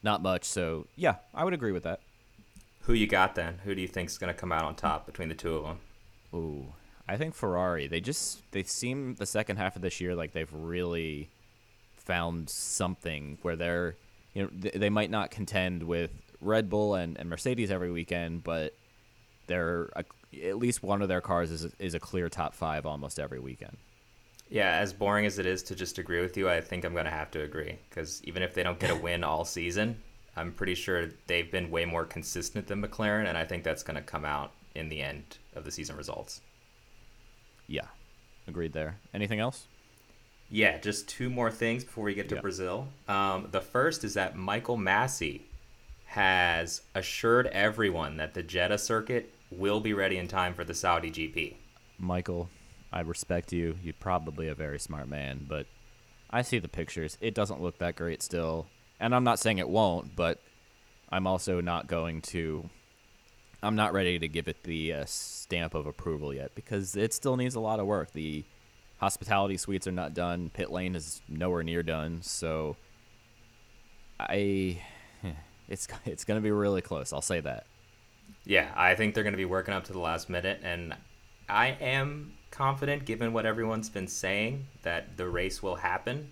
not 0.02 0.22
much. 0.22 0.44
So 0.44 0.86
yeah, 0.96 1.16
I 1.34 1.44
would 1.44 1.54
agree 1.54 1.72
with 1.72 1.84
that. 1.84 2.00
Who 2.82 2.92
you 2.92 3.06
got 3.06 3.34
then? 3.34 3.60
Who 3.64 3.74
do 3.74 3.80
you 3.80 3.88
think 3.88 4.10
is 4.10 4.18
going 4.18 4.32
to 4.32 4.38
come 4.38 4.52
out 4.52 4.64
on 4.64 4.74
top 4.74 5.06
between 5.06 5.28
the 5.28 5.34
two 5.34 5.56
of 5.56 5.64
them? 5.64 5.78
Ooh, 6.34 6.66
I 7.08 7.16
think 7.16 7.34
Ferrari. 7.34 7.86
They 7.86 8.00
just 8.00 8.42
they 8.52 8.62
seem 8.62 9.14
the 9.14 9.26
second 9.26 9.56
half 9.56 9.76
of 9.76 9.82
this 9.82 10.00
year 10.00 10.14
like 10.14 10.32
they've 10.32 10.52
really 10.52 11.30
found 11.94 12.50
something 12.50 13.38
where 13.42 13.56
they're 13.56 13.96
you 14.34 14.42
know 14.42 14.50
th- 14.60 14.74
they 14.74 14.90
might 14.90 15.10
not 15.10 15.30
contend 15.30 15.82
with 15.82 16.10
Red 16.40 16.68
Bull 16.68 16.94
and, 16.94 17.18
and 17.18 17.28
Mercedes 17.28 17.70
every 17.70 17.90
weekend, 17.90 18.44
but 18.44 18.74
they're 19.46 19.90
a, 19.96 20.04
at 20.44 20.58
least 20.58 20.82
one 20.82 21.00
of 21.02 21.08
their 21.08 21.20
cars 21.20 21.50
is 21.50 21.66
is 21.78 21.94
a 21.94 22.00
clear 22.00 22.28
top 22.28 22.54
five 22.54 22.84
almost 22.84 23.18
every 23.18 23.40
weekend. 23.40 23.76
Yeah, 24.50 24.76
as 24.78 24.92
boring 24.92 25.26
as 25.26 25.38
it 25.38 25.46
is 25.46 25.62
to 25.64 25.74
just 25.74 25.98
agree 25.98 26.20
with 26.20 26.36
you, 26.36 26.48
I 26.48 26.60
think 26.60 26.84
I'm 26.84 26.92
going 26.92 27.06
to 27.06 27.10
have 27.10 27.30
to 27.32 27.42
agree 27.42 27.78
because 27.88 28.22
even 28.24 28.42
if 28.42 28.54
they 28.54 28.62
don't 28.62 28.78
get 28.78 28.90
a 28.90 28.96
win 28.96 29.24
all 29.24 29.44
season, 29.44 30.00
I'm 30.36 30.52
pretty 30.52 30.74
sure 30.74 31.10
they've 31.26 31.50
been 31.50 31.70
way 31.70 31.84
more 31.84 32.04
consistent 32.04 32.66
than 32.66 32.82
McLaren, 32.82 33.26
and 33.26 33.38
I 33.38 33.44
think 33.44 33.64
that's 33.64 33.82
going 33.82 33.96
to 33.96 34.02
come 34.02 34.24
out 34.24 34.52
in 34.74 34.88
the 34.88 35.00
end 35.00 35.38
of 35.54 35.64
the 35.64 35.70
season 35.70 35.96
results. 35.96 36.40
Yeah, 37.66 37.86
agreed 38.46 38.72
there. 38.72 38.98
Anything 39.14 39.40
else? 39.40 39.66
Yeah, 40.50 40.78
just 40.78 41.08
two 41.08 41.30
more 41.30 41.50
things 41.50 41.84
before 41.84 42.04
we 42.04 42.14
get 42.14 42.28
to 42.28 42.34
Yeah. 42.34 42.40
Brazil. 42.40 42.88
Um, 43.08 43.48
the 43.50 43.60
first 43.60 44.04
is 44.04 44.14
that 44.14 44.36
Michael 44.36 44.76
Masi 44.76 45.40
has 46.06 46.82
assured 46.94 47.46
everyone 47.48 48.18
that 48.18 48.34
the 48.34 48.42
Jeddah 48.42 48.78
circuit 48.78 49.32
will 49.50 49.80
be 49.80 49.94
ready 49.94 50.18
in 50.18 50.28
time 50.28 50.52
for 50.54 50.64
the 50.64 50.74
Saudi 50.74 51.10
GP. 51.10 51.54
Michael, 51.98 52.48
I 52.94 53.00
respect 53.00 53.52
you. 53.52 53.76
You're 53.82 53.94
probably 53.98 54.46
a 54.46 54.54
very 54.54 54.78
smart 54.78 55.08
man, 55.08 55.46
but 55.48 55.66
I 56.30 56.42
see 56.42 56.60
the 56.60 56.68
pictures. 56.68 57.18
It 57.20 57.34
doesn't 57.34 57.60
look 57.60 57.78
that 57.78 57.96
great 57.96 58.22
still. 58.22 58.66
And 59.00 59.12
I'm 59.12 59.24
not 59.24 59.40
saying 59.40 59.58
it 59.58 59.68
won't, 59.68 60.14
but 60.14 60.40
I'm 61.10 61.26
also 61.26 61.60
not 61.60 61.88
going 61.88 62.22
to. 62.22 62.70
I'm 63.64 63.74
not 63.74 63.92
ready 63.92 64.18
to 64.20 64.28
give 64.28 64.46
it 64.46 64.62
the 64.62 64.92
uh, 64.92 65.04
stamp 65.06 65.74
of 65.74 65.86
approval 65.86 66.32
yet 66.32 66.54
because 66.54 66.94
it 66.94 67.12
still 67.12 67.36
needs 67.36 67.56
a 67.56 67.60
lot 67.60 67.80
of 67.80 67.86
work. 67.86 68.12
The 68.12 68.44
hospitality 68.98 69.56
suites 69.56 69.88
are 69.88 69.92
not 69.92 70.14
done. 70.14 70.50
Pit 70.54 70.70
lane 70.70 70.94
is 70.94 71.20
nowhere 71.28 71.64
near 71.64 71.82
done. 71.82 72.20
So 72.22 72.76
I, 74.20 74.80
it's 75.68 75.88
it's 76.04 76.24
gonna 76.24 76.40
be 76.40 76.52
really 76.52 76.80
close. 76.80 77.12
I'll 77.12 77.22
say 77.22 77.40
that. 77.40 77.66
Yeah, 78.44 78.70
I 78.76 78.94
think 78.94 79.14
they're 79.14 79.24
going 79.24 79.32
to 79.32 79.38
be 79.38 79.46
working 79.46 79.74
up 79.74 79.84
to 79.84 79.92
the 79.92 79.98
last 79.98 80.28
minute, 80.28 80.60
and 80.62 80.94
I 81.48 81.68
am 81.80 82.34
confident, 82.54 83.04
given 83.04 83.32
what 83.32 83.46
everyone's 83.46 83.88
been 83.88 84.08
saying, 84.08 84.66
that 84.82 85.16
the 85.16 85.28
race 85.28 85.62
will 85.62 85.76
happen. 85.76 86.30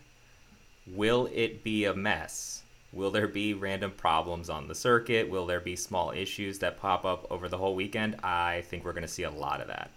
Will 0.87 1.29
it 1.33 1.65
be 1.65 1.85
a 1.85 1.95
mess? 1.95 2.63
Will 2.93 3.11
there 3.11 3.29
be 3.29 3.55
random 3.55 3.91
problems 3.91 4.49
on 4.51 4.69
the 4.69 4.75
circuit? 4.75 5.29
Will 5.29 5.47
there 5.47 5.61
be 5.61 5.77
small 5.77 6.11
issues 6.13 6.59
that 6.61 6.79
pop 6.79 7.05
up 7.05 7.27
over 7.31 7.49
the 7.49 7.57
whole 7.57 7.75
weekend? 7.75 8.17
I 8.23 8.63
think 8.69 8.85
we're 8.85 8.93
going 8.93 9.03
to 9.03 9.09
see 9.09 9.23
a 9.23 9.31
lot 9.31 9.61
of 9.61 9.69
that. 9.69 9.91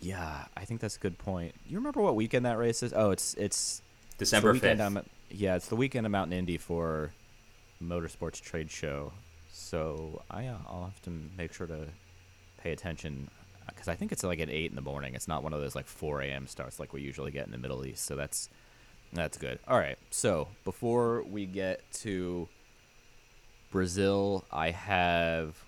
Yeah, 0.00 0.46
I 0.56 0.64
think 0.64 0.80
that's 0.80 0.96
a 0.96 1.00
good 1.00 1.18
point. 1.18 1.54
You 1.66 1.78
remember 1.78 2.00
what 2.00 2.16
weekend 2.16 2.44
that 2.46 2.58
race 2.58 2.82
is? 2.82 2.92
Oh, 2.94 3.10
it's 3.10 3.34
it's 3.34 3.82
December 4.18 4.54
5th. 4.54 5.04
Yeah, 5.30 5.56
it's 5.56 5.68
the 5.68 5.76
weekend 5.76 6.06
of 6.06 6.12
Mountain 6.12 6.36
Indy 6.38 6.58
for 6.58 7.12
Motorsports 7.82 8.40
Trade 8.40 8.70
Show. 8.70 9.12
So 9.52 10.22
I 10.30 10.46
uh, 10.46 10.58
I'll 10.68 10.84
have 10.84 11.00
to 11.02 11.10
make 11.38 11.52
sure 11.52 11.66
to 11.66 11.86
pay 12.58 12.72
attention 12.72 13.30
because 13.68 13.88
I 13.88 13.94
think 13.94 14.12
it's 14.12 14.22
like 14.22 14.40
at 14.40 14.50
eight 14.50 14.70
in 14.70 14.76
the 14.76 14.82
morning. 14.82 15.14
It's 15.14 15.28
not 15.28 15.42
one 15.42 15.52
of 15.52 15.60
those 15.60 15.74
like 15.74 15.86
four 15.86 16.20
a.m. 16.20 16.46
starts 16.46 16.78
like 16.78 16.92
we 16.92 17.00
usually 17.00 17.30
get 17.30 17.46
in 17.46 17.52
the 17.52 17.58
Middle 17.58 17.84
East. 17.86 18.04
So 18.04 18.16
that's 18.16 18.48
that's 19.12 19.38
good. 19.38 19.58
All 19.68 19.78
right. 19.78 19.98
So 20.10 20.48
before 20.64 21.22
we 21.22 21.46
get 21.46 21.80
to 22.00 22.48
Brazil, 23.70 24.44
I 24.52 24.70
have 24.70 25.64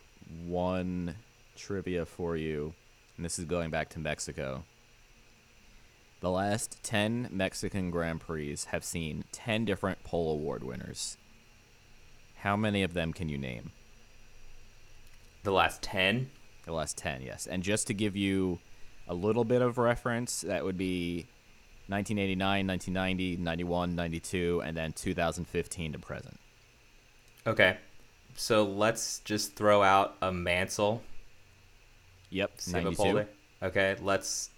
one 0.47 1.17
trivia 1.57 2.07
for 2.07 2.37
you, 2.37 2.75
and 3.17 3.25
this 3.25 3.39
is 3.39 3.45
going 3.45 3.71
back 3.71 3.89
to 3.91 3.99
Mexico. 3.99 4.65
The 6.21 6.31
last 6.31 6.83
10 6.83 7.29
Mexican 7.31 7.91
Grand 7.91 8.21
Prix 8.21 8.57
have 8.69 8.85
seen 8.85 9.25
10 9.33 9.65
different 9.65 10.03
pole 10.03 10.33
award 10.33 10.65
winners. 10.65 11.19
How 12.39 12.57
many 12.57 12.83
of 12.83 12.95
them 12.95 13.13
can 13.13 13.29
you 13.29 13.39
name? 13.39 13.73
The 15.43 15.53
last 15.53 15.83
10? 15.83 16.31
The 16.67 16.73
last 16.73 16.99
10, 16.99 17.23
yes. 17.23 17.47
And 17.47 17.63
just 17.63 17.87
to 17.87 17.95
give 17.95 18.17
you 18.17 18.59
a 19.09 19.15
little 19.15 19.45
bit 19.45 19.63
of 19.63 19.79
reference, 19.79 20.43
that 20.43 20.65
would 20.65 20.77
be 20.77 21.27
1989, 21.89 22.67
1990, 22.67 23.37
91, 23.37 23.95
92, 23.95 24.63
and 24.65 24.77
then 24.77 24.93
2015 24.93 25.93
to 25.93 25.99
present. 25.99 26.39
Okay. 27.47 27.79
So 28.35 28.65
let's 28.65 29.21
just 29.21 29.55
throw 29.55 29.83
out 29.83 30.17
a 30.21 30.31
Mansell. 30.31 31.03
Yep, 32.31 32.51
92. 32.69 33.25
Okay, 33.63 33.97
let's 34.03 34.51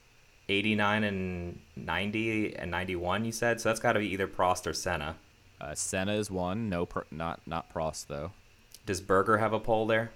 89 0.49 1.05
and 1.05 1.61
90 1.77 2.57
and 2.57 2.71
91 2.71 3.25
you 3.25 3.33
said. 3.33 3.61
So 3.61 3.69
that's 3.69 3.81
got 3.81 3.93
to 3.93 4.01
be 4.01 4.09
either 4.13 4.27
Prost 4.27 4.67
or 4.67 4.73
Senna. 4.73 5.17
Uh, 5.61 5.75
Senna 5.75 6.15
is 6.15 6.31
one, 6.31 6.69
no, 6.69 6.87
pr- 6.87 7.01
not 7.11 7.41
not 7.47 7.73
Prost 7.73 8.07
though. 8.07 8.33
Does 8.87 9.01
Berger 9.01 9.39
have 9.39 9.53
a 9.53 9.61
pole 9.61 9.87
there? 9.87 10.11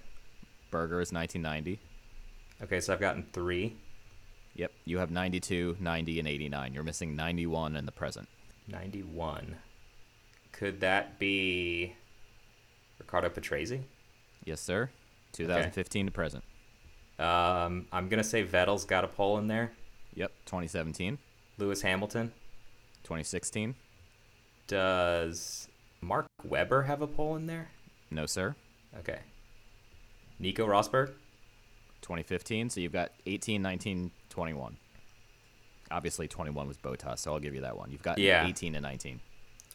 Berger 0.73 1.01
is 1.01 1.13
1990. 1.13 1.79
Okay, 2.65 2.81
so 2.81 2.93
I've 2.93 3.01
gotten 3.01 3.27
3. 3.33 3.77
Yep, 4.55 4.73
you 4.85 4.99
have 4.99 5.13
92, 5.13 5.77
90, 5.79 6.19
and 6.19 6.27
89. 6.27 6.75
You're 6.75 6.83
missing 6.83 7.15
91 7.15 7.77
in 7.77 7.87
the 7.87 7.93
present. 7.93 8.29
91. 8.67 9.57
Could 10.51 10.81
that 10.81 11.19
be 11.19 11.95
Riccardo 12.99 13.29
Patrese? 13.29 13.81
Yes, 14.45 14.61
sir. 14.61 14.91
2015 15.33 16.07
to 16.07 16.13
present. 16.13 16.45
Um, 17.19 17.87
I'm 17.93 18.09
going 18.09 18.23
to 18.23 18.29
say 18.29 18.45
Vettel's 18.45 18.85
got 18.85 19.05
a 19.05 19.09
pole 19.09 19.39
in 19.39 19.47
there. 19.47 19.73
Yep, 20.15 20.33
2017, 20.47 21.19
Lewis 21.59 21.83
Hamilton. 21.83 22.33
2016. 23.05 23.75
Does 24.67 25.69
Mark 26.01 26.27
Webber 26.45 26.83
have 26.83 27.03
a 27.03 27.07
pole 27.07 27.37
in 27.37 27.47
there? 27.47 27.71
No, 28.11 28.27
sir. 28.27 28.55
Okay. 28.99 29.21
Nico 30.43 30.67
Rosberg? 30.67 31.09
2015. 32.03 32.71
So 32.71 32.81
you've 32.81 32.93
got 32.93 33.13
18, 33.27 33.63
19, 33.63 34.11
21. 34.29 34.77
Obviously, 35.91 36.27
21 36.27 36.67
was 36.69 36.77
Bottas, 36.77 37.19
so 37.19 37.33
I'll 37.33 37.39
give 37.41 37.55
you 37.55 37.61
that 37.63 37.77
one. 37.77 37.91
You've 37.91 38.03
got 38.03 38.19
Yeah. 38.19 38.47
18 38.47 38.75
and 38.75 38.83
19. 38.83 39.21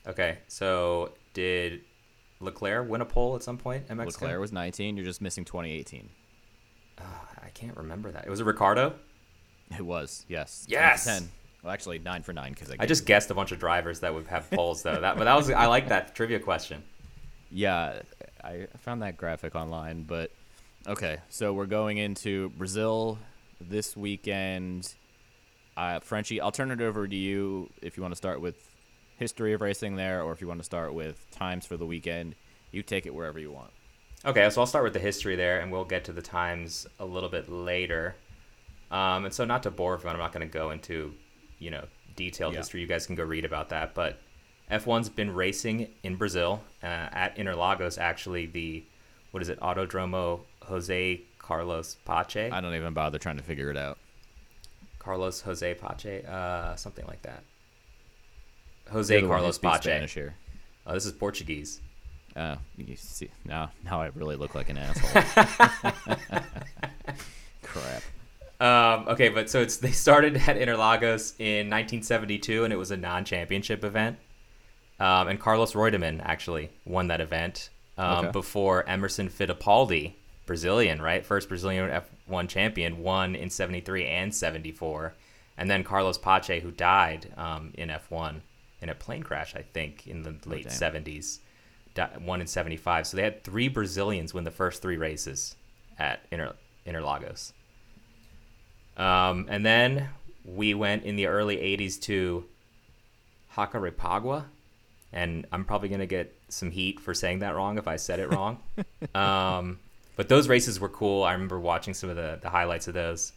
Okay, 0.07 0.39
so 0.47 1.13
did 1.33 1.81
Leclerc 2.39 2.89
win 2.89 3.01
a 3.01 3.05
pole 3.05 3.35
at 3.35 3.43
some 3.43 3.57
point 3.57 3.85
in 3.89 3.97
Mexico? 3.97 4.25
Leclerc 4.25 4.41
was 4.41 4.51
19. 4.51 4.95
You're 4.97 5.05
just 5.05 5.21
missing 5.21 5.45
2018. 5.45 6.09
Ah, 6.99 7.27
I 7.43 7.49
can't 7.49 7.75
remember 7.77 8.11
that. 8.11 8.25
It 8.25 8.29
was 8.29 8.39
a 8.39 8.45
Ricciardo. 8.45 8.93
It 9.77 9.85
was, 9.85 10.25
yes. 10.27 10.65
Yes! 10.67 11.05
10. 11.05 11.29
Well, 11.63 11.73
actually, 11.73 11.99
9 11.99 12.23
for 12.23 12.33
9 12.33 12.53
because 12.53 12.71
I, 12.71 12.75
I 12.79 12.85
just 12.85 13.05
guessed 13.05 13.29
a 13.31 13.33
bunch 13.33 13.51
of 13.51 13.59
drivers 13.59 13.99
that 13.99 14.13
would 14.13 14.27
have 14.27 14.49
poles 14.51 14.81
though. 14.81 14.99
That, 14.99 15.17
but 15.17 15.25
that 15.25 15.35
was 15.35 15.49
I 15.51 15.65
like 15.67 15.89
that 15.89 16.15
trivia 16.15 16.39
question. 16.39 16.83
Yeah, 17.51 18.01
I 18.43 18.67
found 18.79 19.01
that 19.03 19.17
graphic 19.17 19.55
online, 19.55 20.03
but 20.03 20.31
okay. 20.87 21.17
So 21.29 21.53
we're 21.53 21.65
going 21.65 21.97
into 21.97 22.49
Brazil 22.49 23.17
this 23.59 23.95
weekend. 23.97 24.93
Uh, 25.75 25.99
Frenchie, 25.99 26.41
I'll 26.41 26.51
turn 26.51 26.71
it 26.71 26.81
over 26.81 27.07
to 27.07 27.15
you 27.15 27.69
if 27.81 27.97
you 27.97 28.01
want 28.03 28.11
to 28.13 28.17
start 28.17 28.41
with 28.41 28.55
history 29.17 29.53
of 29.53 29.61
racing 29.61 29.95
there, 29.95 30.21
or 30.23 30.31
if 30.31 30.41
you 30.41 30.47
want 30.47 30.59
to 30.59 30.63
start 30.63 30.93
with 30.93 31.29
times 31.31 31.65
for 31.65 31.77
the 31.77 31.85
weekend. 31.85 32.35
You 32.71 32.83
take 32.83 33.05
it 33.05 33.13
wherever 33.15 33.39
you 33.39 33.51
want. 33.51 33.71
Okay, 34.25 34.49
so 34.49 34.61
I'll 34.61 34.67
start 34.67 34.83
with 34.83 34.93
the 34.93 34.99
history 34.99 35.35
there, 35.35 35.59
and 35.61 35.71
we'll 35.71 35.85
get 35.85 36.03
to 36.05 36.11
the 36.11 36.21
times 36.21 36.85
a 36.99 37.05
little 37.05 37.29
bit 37.29 37.49
later. 37.49 38.15
Um, 38.91 39.25
and 39.25 39.33
so, 39.33 39.45
not 39.45 39.63
to 39.63 39.71
bore 39.71 39.93
everyone, 39.93 40.15
I'm 40.15 40.21
not 40.21 40.33
going 40.33 40.47
to 40.47 40.51
go 40.53 40.71
into, 40.71 41.13
you 41.59 41.71
know, 41.71 41.85
detailed 42.15 42.53
Yeah. 42.53 42.59
history. 42.59 42.81
You 42.81 42.87
guys 42.87 43.05
can 43.05 43.15
go 43.15 43.23
read 43.23 43.45
about 43.45 43.69
that. 43.69 43.93
But 43.93 44.19
F1's 44.71 45.09
been 45.09 45.33
racing 45.33 45.87
in 46.03 46.15
Brazil 46.15 46.61
uh, 46.83 46.85
at 46.85 47.37
Interlagos. 47.37 47.97
Actually, 47.97 48.47
the 48.47 48.83
what 49.31 49.41
is 49.43 49.49
it, 49.49 49.59
Autodromo 49.59 50.41
Jose 50.67 51.21
Carlos 51.39 51.95
Pace? 52.05 52.51
I 52.51 52.61
don't 52.61 52.75
even 52.75 52.93
bother 52.93 53.17
trying 53.17 53.37
to 53.37 53.43
figure 53.43 53.69
it 53.71 53.77
out. 53.77 53.97
Carlos 54.99 55.41
Jose 55.41 55.73
Pace, 55.75 56.25
uh, 56.25 56.75
something 56.75 57.05
like 57.07 57.21
that. 57.23 57.43
Jose 58.91 59.13
the 59.15 59.21
one 59.21 59.29
who 59.29 59.35
Carlos 59.35 59.57
Pace. 59.57 59.81
Spanish 59.81 60.13
here. 60.13 60.35
Oh, 60.85 60.93
this 60.93 61.05
is 61.05 61.11
Portuguese. 61.11 61.81
Oh, 62.35 62.55
you 62.77 62.95
see, 62.95 63.29
now, 63.45 63.71
now 63.83 63.99
I 64.01 64.07
really 64.07 64.35
look 64.35 64.53
like 64.55 64.69
an 64.69 64.77
asshole. 64.77 65.21
Crap. 67.63 68.03
Um, 68.59 69.07
okay, 69.09 69.29
but 69.29 69.49
so 69.49 69.61
it's 69.61 69.77
they 69.77 69.91
started 69.91 70.35
at 70.35 70.57
Interlagos 70.57 71.33
in 71.39 71.69
1972, 71.69 72.63
and 72.63 72.73
it 72.73 72.77
was 72.77 72.91
a 72.91 72.97
non-championship 72.97 73.83
event. 73.83 74.17
Um, 74.99 75.27
and 75.27 75.39
Carlos 75.39 75.73
Reutemann 75.73 76.21
actually 76.23 76.71
won 76.85 77.07
that 77.07 77.21
event 77.21 77.69
um, 77.99 78.25
Okay. 78.25 78.31
before 78.31 78.87
Emerson 78.89 79.29
Fittipaldi, 79.29 80.13
Brazilian, 80.47 80.99
right, 81.01 81.23
first 81.23 81.47
Brazilian 81.47 82.01
F1 82.27 82.49
champion, 82.49 83.03
won 83.03 83.35
in 83.35 83.51
'73 83.51 84.05
and 84.05 84.33
'74, 84.33 85.13
and 85.57 85.69
then 85.69 85.83
Carlos 85.83 86.17
Pace, 86.17 86.63
who 86.63 86.71
died 86.71 87.31
um, 87.37 87.71
in 87.75 87.89
F1 87.89 88.41
in 88.81 88.89
a 88.89 88.95
plane 88.95 89.21
crash, 89.21 89.55
I 89.55 89.61
think, 89.61 90.07
in 90.07 90.23
the 90.23 90.35
late 90.45 90.67
damn. 90.67 91.03
'70s, 91.03 91.39
di- 91.93 92.09
won 92.19 92.41
in 92.41 92.47
'75. 92.47 93.05
So 93.05 93.17
they 93.17 93.23
had 93.23 93.43
three 93.43 93.67
Brazilians 93.67 94.33
win 94.33 94.43
the 94.43 94.51
first 94.51 94.81
three 94.81 94.97
races 94.97 95.55
at 95.99 96.21
Inter- 96.31 96.55
Interlagos. 96.87 97.51
Um, 98.97 99.45
and 99.49 99.63
then 99.63 100.09
we 100.43 100.73
went 100.73 101.03
in 101.03 101.15
the 101.15 101.27
early 101.27 101.57
80s 101.57 102.01
to 102.03 102.45
Jacarepagua. 103.55 104.45
And 105.13 105.45
I'm 105.51 105.65
probably 105.65 105.89
going 105.89 105.99
to 105.99 106.05
get 106.05 106.33
some 106.49 106.71
heat 106.71 106.99
for 106.99 107.13
saying 107.13 107.39
that 107.39 107.55
wrong 107.55 107.77
if 107.77 107.87
I 107.87 107.95
said 107.95 108.19
it 108.19 108.31
wrong. 108.31 108.59
um, 109.15 109.79
but 110.17 110.27
those 110.27 110.49
races 110.49 110.79
were 110.79 110.89
cool. 110.89 111.23
I 111.23 111.31
remember 111.31 111.59
watching 111.59 111.93
some 111.93 112.09
of 112.09 112.17
the, 112.17 112.39
the 112.41 112.49
highlights 112.49 112.87
of 112.89 112.95
those 112.95 113.31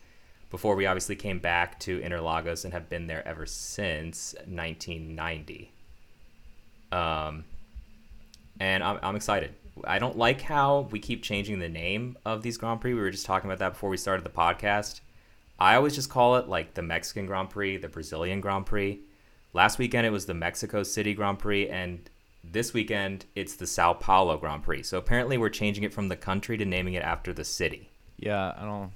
before 0.51 0.75
we 0.75 0.87
obviously 0.87 1.15
came 1.15 1.39
back 1.39 1.79
to 1.81 2.01
Interlagos 2.01 2.65
and 2.65 2.73
have 2.73 2.89
been 2.89 3.07
there 3.07 3.27
ever 3.29 3.47
since 3.47 4.35
1990. 4.47 5.73
Um, 6.91 7.45
and 8.59 8.83
I'm, 8.83 8.99
I'm 9.03 9.15
excited. 9.15 9.55
I 9.85 9.99
don't 9.99 10.19
like 10.19 10.41
how 10.41 10.89
we 10.91 10.99
keep 10.99 11.23
changing 11.23 11.61
the 11.61 11.69
name 11.69 12.17
of 12.25 12.43
these 12.43 12.59
Grand 12.59 12.81
Prix. 12.81 12.95
We 12.95 13.01
were 13.01 13.11
just 13.11 13.27
talking 13.27 13.49
about 13.49 13.61
that 13.61 13.75
before 13.75 13.91
we 13.91 13.97
started 13.97 14.25
the 14.25 14.31
podcast. 14.31 15.01
I 15.59 15.77
always 15.77 15.95
just 15.95 16.11
call 16.11 16.37
it 16.37 16.49
like 16.49 16.75
the 16.75 16.83
Mexican 16.83 17.27
Grand 17.27 17.51
Prix, 17.51 17.77
the 17.77 17.89
Brazilian 17.89 18.41
Grand 18.41 18.67
Prix. 18.67 19.01
Last 19.53 19.79
weekend 19.79 20.07
it 20.07 20.11
was 20.11 20.27
the 20.27 20.35
Mexico 20.35 20.83
City 20.83 21.13
Grand 21.13 21.39
Prix, 21.39 21.69
and 21.69 22.09
this 22.53 22.73
weekend 22.73 23.27
it's 23.35 23.55
the 23.57 23.67
Sao 23.67 23.93
Paulo 23.95 24.37
Grand 24.39 24.63
Prix. 24.63 24.83
So 24.85 24.99
apparently 24.99 25.39
we're 25.39 25.49
changing 25.51 25.85
it 25.85 25.93
from 25.93 26.09
the 26.09 26.17
country 26.17 26.57
to 26.57 26.65
naming 26.65 26.95
it 26.95 27.03
after 27.03 27.33
the 27.33 27.45
city. 27.45 27.91
Yeah, 28.17 28.53
I 28.57 28.65
don't. 28.65 28.91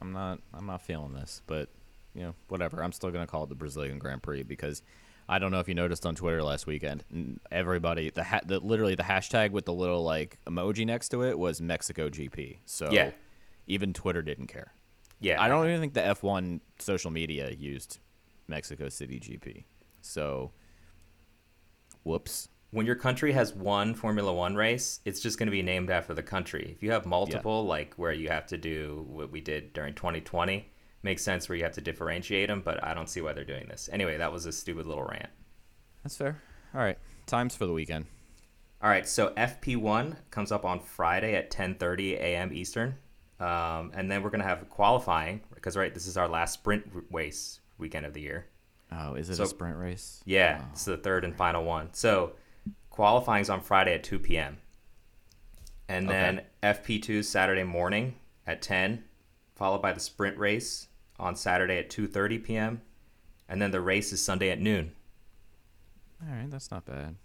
I'm 0.00 0.12
not. 0.12 0.40
I'm 0.52 0.66
not 0.66 0.82
feeling 0.82 1.14
this, 1.14 1.42
but 1.46 1.68
you 2.14 2.22
know, 2.22 2.34
whatever. 2.48 2.82
I'm 2.82 2.92
still 2.92 3.10
gonna 3.10 3.26
call 3.26 3.44
it 3.44 3.48
the 3.48 3.54
Brazilian 3.54 3.98
Grand 3.98 4.22
Prix 4.22 4.42
because 4.42 4.82
I 5.28 5.38
don't 5.38 5.50
know 5.50 5.60
if 5.60 5.68
you 5.68 5.74
noticed 5.74 6.04
on 6.06 6.14
Twitter 6.14 6.42
last 6.42 6.66
weekend. 6.66 7.04
Everybody, 7.50 8.10
the, 8.10 8.22
ha- 8.22 8.40
the 8.44 8.60
literally 8.60 8.94
the 8.94 9.02
hashtag 9.02 9.50
with 9.50 9.64
the 9.64 9.72
little 9.72 10.02
like 10.04 10.38
emoji 10.46 10.86
next 10.86 11.08
to 11.10 11.22
it 11.24 11.38
was 11.38 11.60
Mexico 11.60 12.08
GP. 12.08 12.58
So 12.66 12.90
Yeah. 12.92 13.10
even 13.66 13.92
Twitter 13.92 14.22
didn't 14.22 14.46
care. 14.46 14.72
Yeah, 15.18 15.42
I 15.42 15.48
don't 15.48 15.66
even 15.66 15.80
think 15.80 15.94
the 15.94 16.00
F1 16.02 16.60
social 16.78 17.10
media 17.10 17.50
used 17.50 17.98
Mexico 18.46 18.88
City 18.90 19.18
GP. 19.18 19.64
So, 20.02 20.52
whoops. 22.04 22.48
When 22.70 22.86
your 22.86 22.94
country 22.96 23.32
has 23.32 23.54
one 23.54 23.94
Formula 23.94 24.32
One 24.32 24.54
race, 24.56 25.00
it's 25.04 25.20
just 25.20 25.38
going 25.38 25.46
to 25.46 25.52
be 25.52 25.62
named 25.62 25.90
after 25.90 26.14
the 26.14 26.22
country. 26.22 26.72
If 26.74 26.82
you 26.82 26.90
have 26.92 27.06
multiple, 27.06 27.64
like 27.64 27.94
where 27.94 28.12
you 28.12 28.28
have 28.28 28.46
to 28.48 28.56
do 28.58 29.06
what 29.08 29.30
we 29.30 29.40
did 29.40 29.72
during 29.72 29.94
2020, 29.94 30.70
makes 31.02 31.22
sense 31.22 31.48
where 31.48 31.56
you 31.56 31.64
have 31.64 31.74
to 31.74 31.80
differentiate 31.80 32.48
them, 32.48 32.62
but 32.64 32.82
I 32.82 32.92
don't 32.94 33.08
see 33.08 33.20
why 33.20 33.32
they're 33.32 33.44
doing 33.44 33.68
this. 33.68 33.88
Anyway, 33.92 34.16
that 34.16 34.32
was 34.32 34.46
a 34.46 34.52
stupid 34.52 34.86
little 34.86 35.04
rant. 35.04 35.28
That's 36.02 36.16
fair. 36.16 36.42
All 36.74 36.80
right, 36.80 36.98
times 37.26 37.54
for 37.56 37.66
the 37.66 37.72
weekend. 37.72 38.06
All 38.82 38.90
right, 38.90 39.08
so 39.08 39.32
FP1 39.36 40.16
comes 40.30 40.52
up 40.52 40.64
on 40.64 40.80
Friday 40.80 41.34
at 41.34 41.50
10:30 41.50 42.14
a.m. 42.14 42.52
Eastern, 42.52 42.96
um, 43.40 43.90
and 43.94 44.10
then 44.10 44.22
we're 44.22 44.30
gonna 44.30 44.44
have 44.44 44.68
qualifying 44.68 45.40
because 45.54 45.76
right, 45.76 45.94
this 45.94 46.06
is 46.06 46.16
our 46.16 46.28
last 46.28 46.54
sprint 46.54 46.84
race 47.10 47.60
weekend 47.78 48.04
of 48.04 48.12
the 48.12 48.20
year. 48.20 48.46
Oh, 48.92 49.14
is 49.14 49.30
it 49.30 49.36
So- 49.36 49.44
a 49.44 49.46
sprint 49.46 49.76
race? 49.78 50.22
Yeah, 50.26 50.64
it's 50.72 50.84
the 50.84 50.96
third 50.96 51.24
and 51.24 51.34
final 51.34 51.64
one. 51.64 51.92
So 51.94 52.34
qualifying's 52.96 53.50
on 53.50 53.60
Friday 53.60 53.92
at 53.92 54.02
2 54.02 54.18
p.m. 54.18 54.56
And 55.88 56.08
then 56.08 56.42
FP2 56.62 57.22
Saturday 57.24 57.62
morning 57.62 58.16
at 58.46 58.62
10, 58.62 59.04
followed 59.54 59.82
by 59.82 59.92
the 59.92 60.00
sprint 60.00 60.38
race 60.38 60.88
on 61.18 61.36
Saturday 61.36 61.78
at 61.78 61.90
2:30 61.90 62.42
p.m. 62.42 62.80
And 63.48 63.62
then 63.62 63.70
the 63.70 63.80
race 63.80 64.12
is 64.12 64.24
Sunday 64.24 64.50
at 64.50 64.58
noon. 64.58 64.92
All 66.22 66.34
right, 66.34 66.50
that's 66.50 66.70
not 66.70 66.86
bad. 66.86 67.16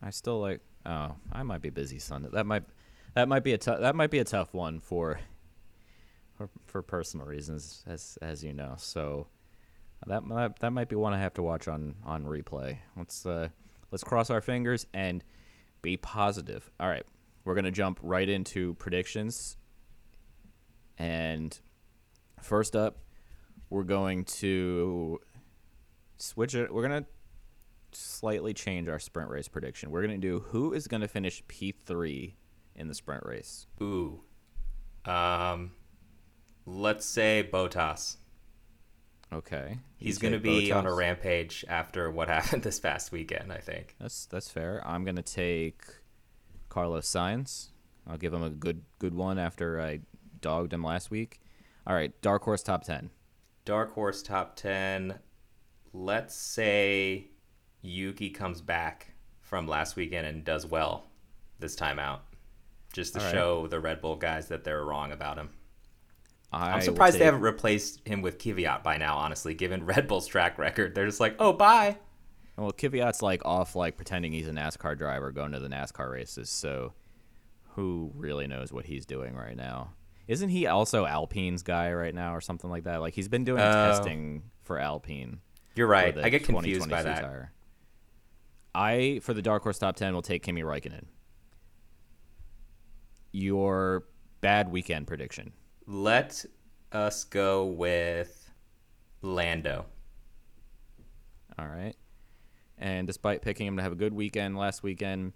I 0.00 0.10
still 0.10 0.40
like. 0.40 0.60
Oh, 0.86 1.16
I 1.32 1.42
might 1.42 1.60
be 1.60 1.70
busy 1.70 1.98
Sunday. 1.98 2.28
That 2.32 2.46
might, 2.46 2.62
that 3.14 3.28
might 3.28 3.42
be 3.42 3.52
a 3.52 3.58
tough. 3.58 3.80
That 3.80 3.96
might 3.96 4.10
be 4.10 4.20
a 4.20 4.24
tough 4.24 4.54
one 4.54 4.78
for, 4.78 5.18
for, 6.38 6.48
for 6.64 6.80
personal 6.80 7.26
reasons, 7.26 7.82
as 7.86 8.16
as 8.22 8.44
you 8.44 8.52
know. 8.52 8.74
So, 8.78 9.26
that 10.06 10.22
might 10.22 10.60
that 10.60 10.70
might 10.70 10.88
be 10.88 10.96
one 10.96 11.12
I 11.12 11.18
have 11.18 11.34
to 11.34 11.42
watch 11.42 11.66
on 11.68 11.96
on 12.04 12.24
replay. 12.24 12.78
Let's 12.96 13.26
uh, 13.26 13.48
let's 13.90 14.04
cross 14.04 14.30
our 14.30 14.40
fingers 14.40 14.86
and 14.94 15.24
be 15.82 15.96
positive. 15.96 16.70
All 16.80 16.88
right, 16.88 17.04
we're 17.44 17.54
gonna 17.54 17.70
jump 17.70 17.98
right 18.02 18.28
into 18.28 18.74
predictions. 18.74 19.56
And 20.98 21.58
first 22.40 22.74
up, 22.74 22.98
we're 23.68 23.82
going 23.82 24.24
to 24.24 25.20
switch 26.16 26.54
it. 26.54 26.72
We're 26.72 26.82
gonna 26.82 27.06
slightly 27.92 28.54
change 28.54 28.88
our 28.88 28.98
sprint 28.98 29.30
race 29.30 29.48
prediction. 29.48 29.90
We're 29.90 30.02
gonna 30.02 30.18
do 30.18 30.40
who 30.40 30.72
is 30.72 30.86
gonna 30.86 31.08
finish 31.08 31.42
P 31.48 31.72
three 31.72 32.36
in 32.74 32.88
the 32.88 32.94
sprint 32.94 33.24
race. 33.24 33.66
Ooh. 33.82 34.22
Um 35.04 35.72
let's 36.64 37.06
say 37.06 37.48
Bottas. 37.52 38.16
Okay, 39.32 39.78
He's 39.96 40.18
going 40.18 40.32
to 40.32 40.38
be 40.38 40.70
on 40.70 40.86
a 40.86 40.94
rampage 40.94 41.64
after 41.68 42.10
what 42.10 42.28
happened 42.36 42.62
this 42.62 42.78
past 42.78 43.10
weekend, 43.10 43.52
I 43.52 43.58
think. 43.58 43.96
That's 44.00 44.26
that's 44.26 44.48
fair. 44.48 44.82
I'm 44.86 45.04
gonna 45.04 45.22
take 45.22 45.82
Carlos 46.68 47.06
Sainz. 47.06 47.68
I'll 48.08 48.18
give 48.18 48.32
him 48.32 48.42
a 48.42 48.50
good 48.50 48.82
good 48.98 49.14
one 49.14 49.38
after 49.38 49.80
I 49.80 50.00
dogged 50.40 50.72
him 50.72 50.84
last 50.84 51.10
week. 51.10 51.40
All 51.86 51.94
right, 51.94 52.12
dark 52.22 52.44
horse 52.44 52.62
top 52.62 52.84
ten. 52.84 53.10
Dark 53.66 53.94
Horse 53.94 54.22
top 54.22 54.54
10. 54.54 55.18
Let's 55.92 56.36
say 56.36 57.26
Yuki 57.82 58.30
comes 58.30 58.60
back 58.62 59.12
from 59.40 59.66
last 59.66 59.96
weekend 59.96 60.24
and 60.26 60.44
does 60.44 60.64
well 60.64 61.06
this 61.58 61.74
time 61.74 61.98
out. 61.98 62.22
Just 62.92 63.14
to 63.14 63.20
right. 63.20 63.32
show 63.32 63.66
the 63.66 63.80
Red 63.80 64.00
Bull 64.00 64.14
guys 64.14 64.46
that 64.48 64.62
they're 64.62 64.84
wrong 64.84 65.10
about 65.10 65.36
him. 65.36 65.50
I 66.52 66.68
I'm 66.70 66.74
will 66.76 66.82
surprised 66.82 67.18
they 67.18 67.24
haven't 67.24 67.40
replaced 67.40 68.06
him 68.06 68.22
with 68.22 68.38
Kvyat 68.38 68.82
by 68.82 68.96
now, 68.96 69.16
honestly, 69.16 69.52
given 69.54 69.84
Red 69.86 70.06
Bull's 70.08 70.26
track 70.26 70.58
record. 70.58 70.94
They're 70.94 71.06
just 71.06 71.20
like, 71.20 71.36
oh, 71.38 71.52
bye. 71.52 71.96
Well, 72.56 72.72
Kvyat's 72.72 73.20
like 73.20 73.44
off, 73.44 73.76
like 73.76 73.96
pretending 73.96 74.32
he's 74.32 74.48
a 74.48 74.52
NASCAR 74.52 74.96
driver 74.96 75.30
going 75.32 75.52
to 75.52 75.58
the 75.60 75.68
NASCAR 75.68 76.10
races. 76.10 76.48
So, 76.48 76.94
who 77.74 78.10
really 78.14 78.46
knows 78.46 78.72
what 78.72 78.86
he's 78.86 79.04
doing 79.04 79.34
right 79.34 79.56
now? 79.56 79.90
Isn't 80.28 80.48
he 80.48 80.66
also 80.66 81.04
Alpine's 81.04 81.62
guy 81.62 81.92
right 81.92 82.14
now, 82.14 82.34
or 82.34 82.40
something 82.40 82.70
like 82.70 82.84
that? 82.84 83.00
Like 83.02 83.14
he's 83.14 83.28
been 83.28 83.44
doing 83.44 83.60
Oh. 83.60 83.70
testing 83.72 84.42
for 84.62 84.78
Alpine. 84.78 85.40
You're 85.74 85.86
right. 85.86 86.16
I 86.16 86.30
get 86.30 86.44
confused 86.44 86.88
by 86.88 87.02
that. 87.02 87.20
tire. 87.20 87.52
I 88.74 89.20
for 89.22 89.34
the 89.34 89.42
dark 89.42 89.62
horse 89.62 89.78
top 89.78 89.96
ten 89.96 90.14
will 90.14 90.22
take 90.22 90.42
Kimi 90.42 90.62
Räikkönen. 90.62 91.04
Your 93.32 94.04
bad 94.40 94.70
weekend 94.72 95.06
prediction. 95.06 95.52
Let 95.86 96.44
us 96.92 97.24
go 97.24 97.64
with 97.66 98.50
Lando. 99.22 99.86
All 101.58 101.66
right. 101.66 101.94
And 102.78 103.06
despite 103.06 103.42
picking 103.42 103.66
him 103.66 103.76
to 103.76 103.82
have 103.82 103.92
a 103.92 103.96
good 103.96 104.12
weekend 104.12 104.58
last 104.58 104.82
weekend, 104.82 105.32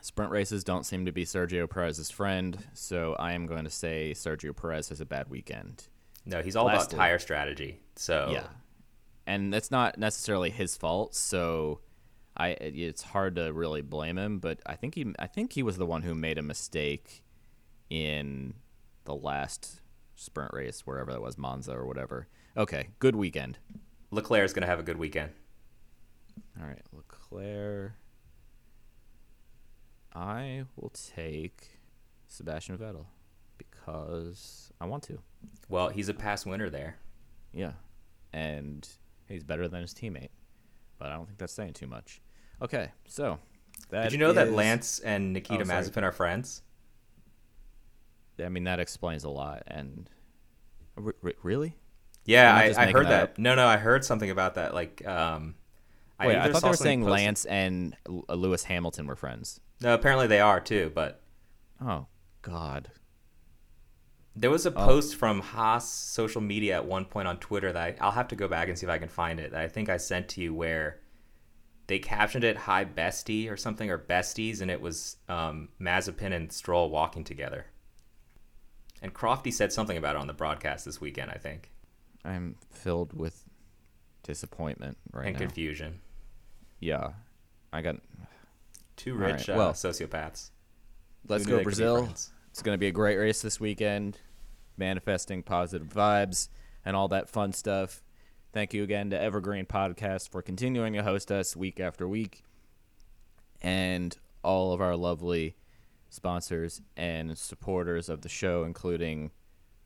sprint 0.00 0.30
races 0.30 0.64
don't 0.64 0.86
seem 0.86 1.04
to 1.06 1.12
be 1.12 1.24
Sergio 1.24 1.68
Perez's 1.68 2.10
friend. 2.10 2.64
So 2.72 3.14
I 3.18 3.32
am 3.32 3.46
going 3.46 3.64
to 3.64 3.70
say 3.70 4.12
Sergio 4.14 4.56
Perez 4.56 4.88
has 4.88 5.00
a 5.00 5.04
bad 5.06 5.28
weekend. 5.28 5.88
No, 6.24 6.42
he's 6.42 6.56
all 6.56 6.66
Lastly. 6.66 6.96
about 6.96 7.04
tire 7.04 7.18
strategy. 7.18 7.80
So 7.96 8.30
Yeah. 8.32 8.46
And 9.26 9.52
that's 9.52 9.70
not 9.70 9.98
necessarily 9.98 10.50
his 10.50 10.76
fault. 10.76 11.14
So 11.14 11.80
I 12.36 12.50
it's 12.50 13.02
hard 13.02 13.36
to 13.36 13.52
really 13.52 13.82
blame 13.82 14.18
him, 14.18 14.38
but 14.38 14.60
I 14.64 14.76
think 14.76 14.94
he 14.94 15.12
I 15.18 15.26
think 15.26 15.52
he 15.52 15.62
was 15.62 15.76
the 15.78 15.86
one 15.86 16.02
who 16.02 16.14
made 16.14 16.38
a 16.38 16.42
mistake 16.42 17.24
in 17.90 18.54
the 19.06 19.14
last 19.14 19.80
sprint 20.14 20.52
race 20.52 20.82
wherever 20.86 21.10
that 21.12 21.22
was 21.22 21.38
Monza 21.38 21.72
or 21.72 21.86
whatever. 21.86 22.28
Okay, 22.56 22.88
good 22.98 23.16
weekend. 23.16 23.58
Leclerc's 24.10 24.52
going 24.52 24.62
to 24.62 24.68
have 24.68 24.78
a 24.78 24.82
good 24.84 24.98
weekend. 24.98 25.30
All 26.60 26.66
right, 26.66 26.82
Leclerc. 26.92 27.92
I 30.14 30.64
will 30.76 30.90
take 30.90 31.78
Sebastian 32.26 32.78
Vettel 32.78 33.06
because 33.58 34.70
I 34.80 34.86
want 34.86 35.02
to. 35.04 35.18
Well, 35.68 35.88
he's 35.88 36.08
a 36.08 36.14
past 36.14 36.46
winner 36.46 36.70
there. 36.70 36.96
Yeah, 37.52 37.72
and 38.32 38.88
he's 39.28 39.44
better 39.44 39.68
than 39.68 39.82
his 39.82 39.92
teammate, 39.94 40.30
but 40.98 41.08
I 41.08 41.14
don't 41.16 41.26
think 41.26 41.38
that's 41.38 41.52
saying 41.52 41.74
too 41.74 41.86
much. 41.86 42.20
Okay, 42.62 42.90
so 43.06 43.38
Did 43.90 44.12
you 44.12 44.18
know 44.18 44.32
that 44.32 44.52
Lance 44.52 44.98
and 45.00 45.32
Nikita 45.34 45.62
Oh. 45.62 45.66
Mazepin 45.66 46.02
are 46.02 46.12
friends? 46.12 46.62
I 48.44 48.48
mean, 48.48 48.64
that 48.64 48.80
explains 48.80 49.24
a 49.24 49.30
lot. 49.30 49.62
And 49.66 50.08
R- 50.96 51.14
r- 51.22 51.32
really? 51.42 51.76
Yeah, 52.24 52.54
I 52.54 52.72
I, 52.76 52.86
I 52.88 52.92
heard 52.92 53.06
that? 53.08 53.38
No, 53.38 53.54
no, 53.54 53.66
I 53.66 53.76
heard 53.76 54.04
something 54.04 54.30
about 54.30 54.54
that. 54.56 54.74
Like, 54.74 55.06
um, 55.06 55.54
Wait, 56.20 56.36
I, 56.36 56.50
thought 56.50 56.62
they 56.62 56.68
were 56.70 56.76
saying 56.76 57.00
posted- 57.02 57.12
Lance 57.12 57.44
and 57.44 57.96
L- 58.08 58.24
Lewis 58.36 58.64
Hamilton 58.64 59.06
were 59.06 59.16
friends. 59.16 59.60
No, 59.80 59.94
apparently 59.94 60.26
they 60.26 60.40
are 60.40 60.60
too. 60.60 60.90
But 60.94 61.20
Oh 61.84 62.06
God. 62.42 62.90
there 64.34 64.50
was 64.50 64.66
a 64.66 64.70
Oh. 64.74 64.86
post 64.86 65.16
from 65.16 65.40
Haas 65.40 65.88
social 65.88 66.40
media 66.40 66.76
at 66.76 66.84
one 66.86 67.04
point 67.04 67.28
on 67.28 67.38
Twitter 67.38 67.72
that 67.72 67.82
I, 67.82 68.04
I'll 68.04 68.10
have 68.12 68.28
to 68.28 68.36
go 68.36 68.48
back 68.48 68.68
and 68.68 68.78
see 68.78 68.86
if 68.86 68.90
I 68.90 68.98
can 68.98 69.08
find 69.08 69.38
it. 69.40 69.52
That 69.52 69.60
I 69.60 69.68
think 69.68 69.88
I 69.88 69.96
sent 69.98 70.28
to 70.30 70.40
you 70.40 70.54
where 70.54 71.00
they 71.86 71.98
captioned 71.98 72.44
it 72.44 72.56
"Hi 72.56 72.84
Bestie" 72.84 73.50
or 73.50 73.56
something 73.56 73.90
or 73.90 73.98
"Besties," 73.98 74.60
and 74.60 74.70
it 74.70 74.80
was 74.80 75.16
um, 75.28 75.68
Mazepin 75.80 76.32
and 76.32 76.50
Stroll 76.52 76.90
walking 76.90 77.22
together. 77.24 77.66
And 79.06 79.14
Crofty 79.14 79.52
said 79.52 79.72
something 79.72 79.96
about 79.96 80.16
it 80.16 80.18
on 80.18 80.26
the 80.26 80.32
broadcast 80.32 80.84
this 80.84 81.00
weekend, 81.00 81.30
I 81.30 81.38
think, 81.38 81.70
I'm 82.24 82.56
filled 82.72 83.12
with 83.12 83.44
disappointment 84.24 84.98
right 85.12 85.28
and 85.28 85.34
now. 85.34 85.38
confusion. 85.38 86.00
Yeah, 86.80 87.10
I 87.72 87.82
got. 87.82 87.98
Two 88.96 89.14
rich 89.14 89.46
right, 89.46 89.50
uh, 89.50 89.58
well, 89.58 89.72
sociopaths. 89.74 90.50
Let's 91.28 91.44
Who 91.44 91.50
go 91.50 91.56
knew 91.58 91.58
they 91.58 91.58
could 91.58 91.58
be 91.58 91.62
Brazil. 91.62 92.08
It's 92.50 92.62
going 92.62 92.74
to 92.74 92.80
be 92.80 92.88
a 92.88 92.92
great 92.92 93.16
race 93.16 93.42
this 93.42 93.60
weekend, 93.60 94.18
manifesting 94.76 95.44
positive 95.44 95.86
vibes 95.86 96.48
and 96.84 96.96
all 96.96 97.06
that 97.06 97.28
fun 97.30 97.52
stuff. 97.52 98.02
Thank 98.52 98.74
you 98.74 98.82
again 98.82 99.10
to 99.10 99.20
Evergreen 99.20 99.66
Podcast 99.66 100.30
for 100.30 100.42
continuing 100.42 100.94
to 100.94 101.04
host 101.04 101.30
us 101.30 101.54
week 101.54 101.78
after 101.78 102.08
week, 102.08 102.42
and 103.62 104.16
all 104.42 104.72
of 104.72 104.80
our 104.80 104.96
lovely 104.96 105.54
sponsors 106.16 106.80
and 106.96 107.36
supporters 107.38 108.08
of 108.08 108.22
the 108.22 108.28
show, 108.28 108.64
including 108.64 109.30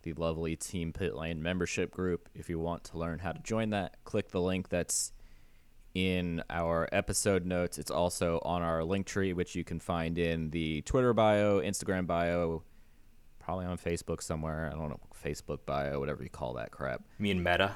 the 0.03 0.15
lovely 0.15 0.57
Team 0.57 0.93
Pit 0.95 1.15
Lane 1.15 1.43
membership 1.43 1.91
group. 1.91 2.29
If 2.35 2.49
you 2.49 2.59
want 2.59 2.85
to 2.85 2.99
learn 2.99 3.19
how 3.19 3.33
to 3.33 3.43
join 3.43 3.71
that, 3.71 4.03
click 4.05 4.31
the 4.31 4.41
link 4.41 4.71
that's 4.71 5.13
in 5.95 6.43
our 6.49 6.89
episode 6.93 7.45
notes. 7.45 7.77
It's 7.79 7.91
also 7.91 8.41
on 8.45 8.63
our 8.63 8.83
link 8.83 9.07
tree, 9.07 9.33
which 9.35 9.55
you 9.55 9.65
can 9.65 9.79
find 9.81 10.17
in 10.17 10.51
the 10.51 10.81
Twitter 10.83 11.13
bio, 11.13 11.61
Instagram 11.61 12.07
bio, 12.07 12.63
probably 13.41 13.67
on 13.67 13.77
Facebook 13.77 14.23
somewhere. 14.23 14.71
I 14.73 14.77
don't 14.79 14.89
know, 14.89 15.01
Facebook 15.23 15.67
bio, 15.67 15.99
whatever 16.01 16.23
you 16.23 16.31
call 16.31 16.55
that 16.55 16.71
crap. 16.71 17.03
You 17.19 17.23
mean 17.25 17.43
meta? 17.43 17.75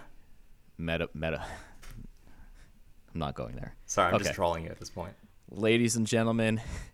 Meta, 0.78 1.10
meta. 1.12 1.44
I'm 3.12 3.20
not 3.20 3.34
going 3.34 3.54
there. 3.56 3.74
Sorry, 3.86 4.08
I'm 4.08 4.14
Okay. 4.14 4.24
just 4.24 4.34
trolling 4.34 4.64
you 4.64 4.70
at 4.70 4.78
this 4.78 4.90
point. 4.90 5.12
Ladies 5.50 5.96
and 5.96 6.06
gentlemen, 6.06 6.60